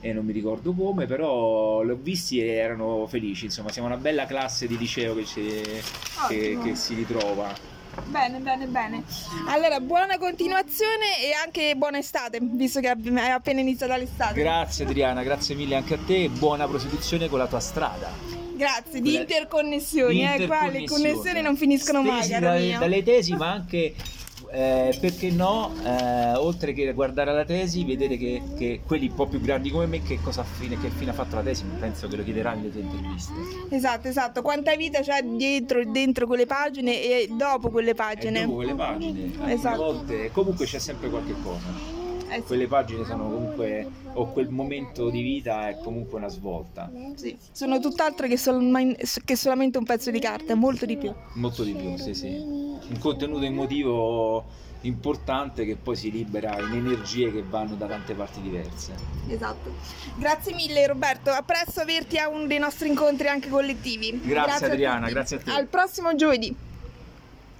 e 0.00 0.12
non 0.12 0.24
mi 0.24 0.32
ricordo 0.32 0.72
come, 0.74 1.06
però 1.06 1.82
l'ho 1.82 1.96
visti 1.96 2.38
e 2.40 2.46
erano 2.48 3.06
felici, 3.06 3.46
insomma, 3.46 3.70
siamo 3.70 3.88
una 3.88 3.96
bella 3.96 4.26
classe 4.26 4.66
di 4.66 4.76
liceo 4.76 5.14
che, 5.14 5.24
che- 6.28 6.58
che 6.62 6.74
si 6.74 6.94
ritrova. 6.94 7.74
Bene, 8.04 8.38
bene, 8.38 8.66
bene. 8.66 9.02
Allora, 9.48 9.80
buona 9.80 10.18
continuazione 10.18 11.20
e 11.22 11.32
anche 11.32 11.74
buona 11.76 11.98
estate, 11.98 12.38
visto 12.40 12.80
che 12.80 12.90
è 12.90 13.28
appena 13.30 13.60
iniziata 13.60 13.96
l'estate. 13.96 14.40
Grazie 14.40 14.84
Adriana, 14.84 15.22
grazie 15.22 15.54
mille 15.54 15.76
anche 15.76 15.94
a 15.94 15.98
te 16.04 16.24
e 16.24 16.28
buona 16.28 16.66
prosecuzione 16.68 17.28
con 17.28 17.38
la 17.38 17.46
tua 17.46 17.60
strada. 17.60 18.10
Grazie, 18.56 19.02
di 19.02 19.16
interconnessioni, 19.16 20.14
Di 20.14 20.42
eh, 20.42 20.46
qua 20.46 20.68
le 20.68 20.84
connessioni 20.84 21.42
non 21.42 21.56
finiscono 21.56 22.00
mai, 22.02 22.22
Stesi 22.22 22.40
dalle, 22.40 22.66
mio. 22.66 22.78
dalle 22.78 23.02
tesi, 23.02 23.34
ma 23.34 23.50
anche 23.50 23.94
eh, 24.50 24.96
perché 25.00 25.30
no, 25.30 25.72
eh, 25.84 26.34
oltre 26.34 26.72
che 26.72 26.92
guardare 26.92 27.32
la 27.32 27.44
tesi, 27.44 27.84
vedere 27.84 28.16
che, 28.16 28.42
che 28.56 28.80
quelli 28.86 29.08
un 29.08 29.14
po' 29.14 29.26
più 29.26 29.40
grandi 29.40 29.70
come 29.70 29.86
me 29.86 30.02
che 30.02 30.18
cosa 30.22 30.44
fine, 30.44 30.78
che 30.78 30.88
fine 30.90 31.10
ha 31.10 31.14
fatto 31.14 31.36
la 31.36 31.42
tesi, 31.42 31.64
penso 31.78 32.08
che 32.08 32.16
lo 32.16 32.24
chiederai 32.24 32.56
nelle 32.56 32.70
tue 32.70 32.80
interviste. 32.80 33.32
Esatto, 33.70 34.08
esatto. 34.08 34.42
Quanta 34.42 34.74
vita 34.76 35.00
c'è 35.00 35.22
dietro 35.22 35.80
e 35.80 35.86
dentro 35.86 36.26
quelle 36.26 36.46
pagine 36.46 37.02
e 37.02 37.28
dopo 37.30 37.70
quelle 37.70 37.90
E 37.90 37.94
pagine. 37.94 38.40
dopo 38.42 38.54
quelle 38.54 38.74
pagine, 38.74 39.32
Esatto. 39.46 39.76
volte, 39.76 40.30
comunque 40.32 40.66
c'è 40.66 40.78
sempre 40.78 41.08
qualche 41.08 41.34
cosa. 41.42 41.95
Eh 42.28 42.36
sì, 42.36 42.42
Quelle 42.42 42.66
pagine 42.66 43.04
sono 43.04 43.24
comunque, 43.28 43.88
o 44.14 44.32
quel 44.32 44.48
momento 44.48 45.10
di 45.10 45.22
vita 45.22 45.68
è 45.68 45.78
comunque 45.82 46.18
una 46.18 46.28
svolta, 46.28 46.90
sì. 47.14 47.36
Sono 47.52 47.78
tutt'altro 47.78 48.26
che, 48.26 48.36
solma- 48.36 48.80
che 49.24 49.36
solamente 49.36 49.78
un 49.78 49.84
pezzo 49.84 50.10
di 50.10 50.18
carta, 50.18 50.54
molto 50.54 50.86
di 50.86 50.96
più. 50.96 51.12
molto 51.34 51.62
di 51.62 51.72
più, 51.72 51.96
sì 51.96 52.14
sì. 52.14 52.28
Un 52.28 52.98
contenuto 52.98 53.44
emotivo 53.44 54.44
importante 54.82 55.64
che 55.64 55.76
poi 55.76 55.96
si 55.96 56.10
libera 56.10 56.58
in 56.60 56.74
energie 56.74 57.32
che 57.32 57.42
vanno 57.42 57.74
da 57.74 57.86
tante 57.86 58.14
parti 58.14 58.40
diverse. 58.40 58.94
Esatto. 59.28 59.74
Grazie 60.16 60.54
mille 60.54 60.86
Roberto, 60.86 61.30
a 61.30 61.42
presto 61.42 61.80
averti 61.80 62.18
a 62.18 62.28
uno 62.28 62.46
dei 62.46 62.58
nostri 62.58 62.88
incontri 62.88 63.28
anche 63.28 63.48
collettivi. 63.48 64.20
Grazie, 64.22 64.66
a 64.66 64.70
Adriana, 64.70 65.08
grazie 65.08 65.36
a 65.36 65.40
te. 65.40 65.50
Al 65.50 65.66
prossimo 65.66 66.14
giovedì. 66.14 66.54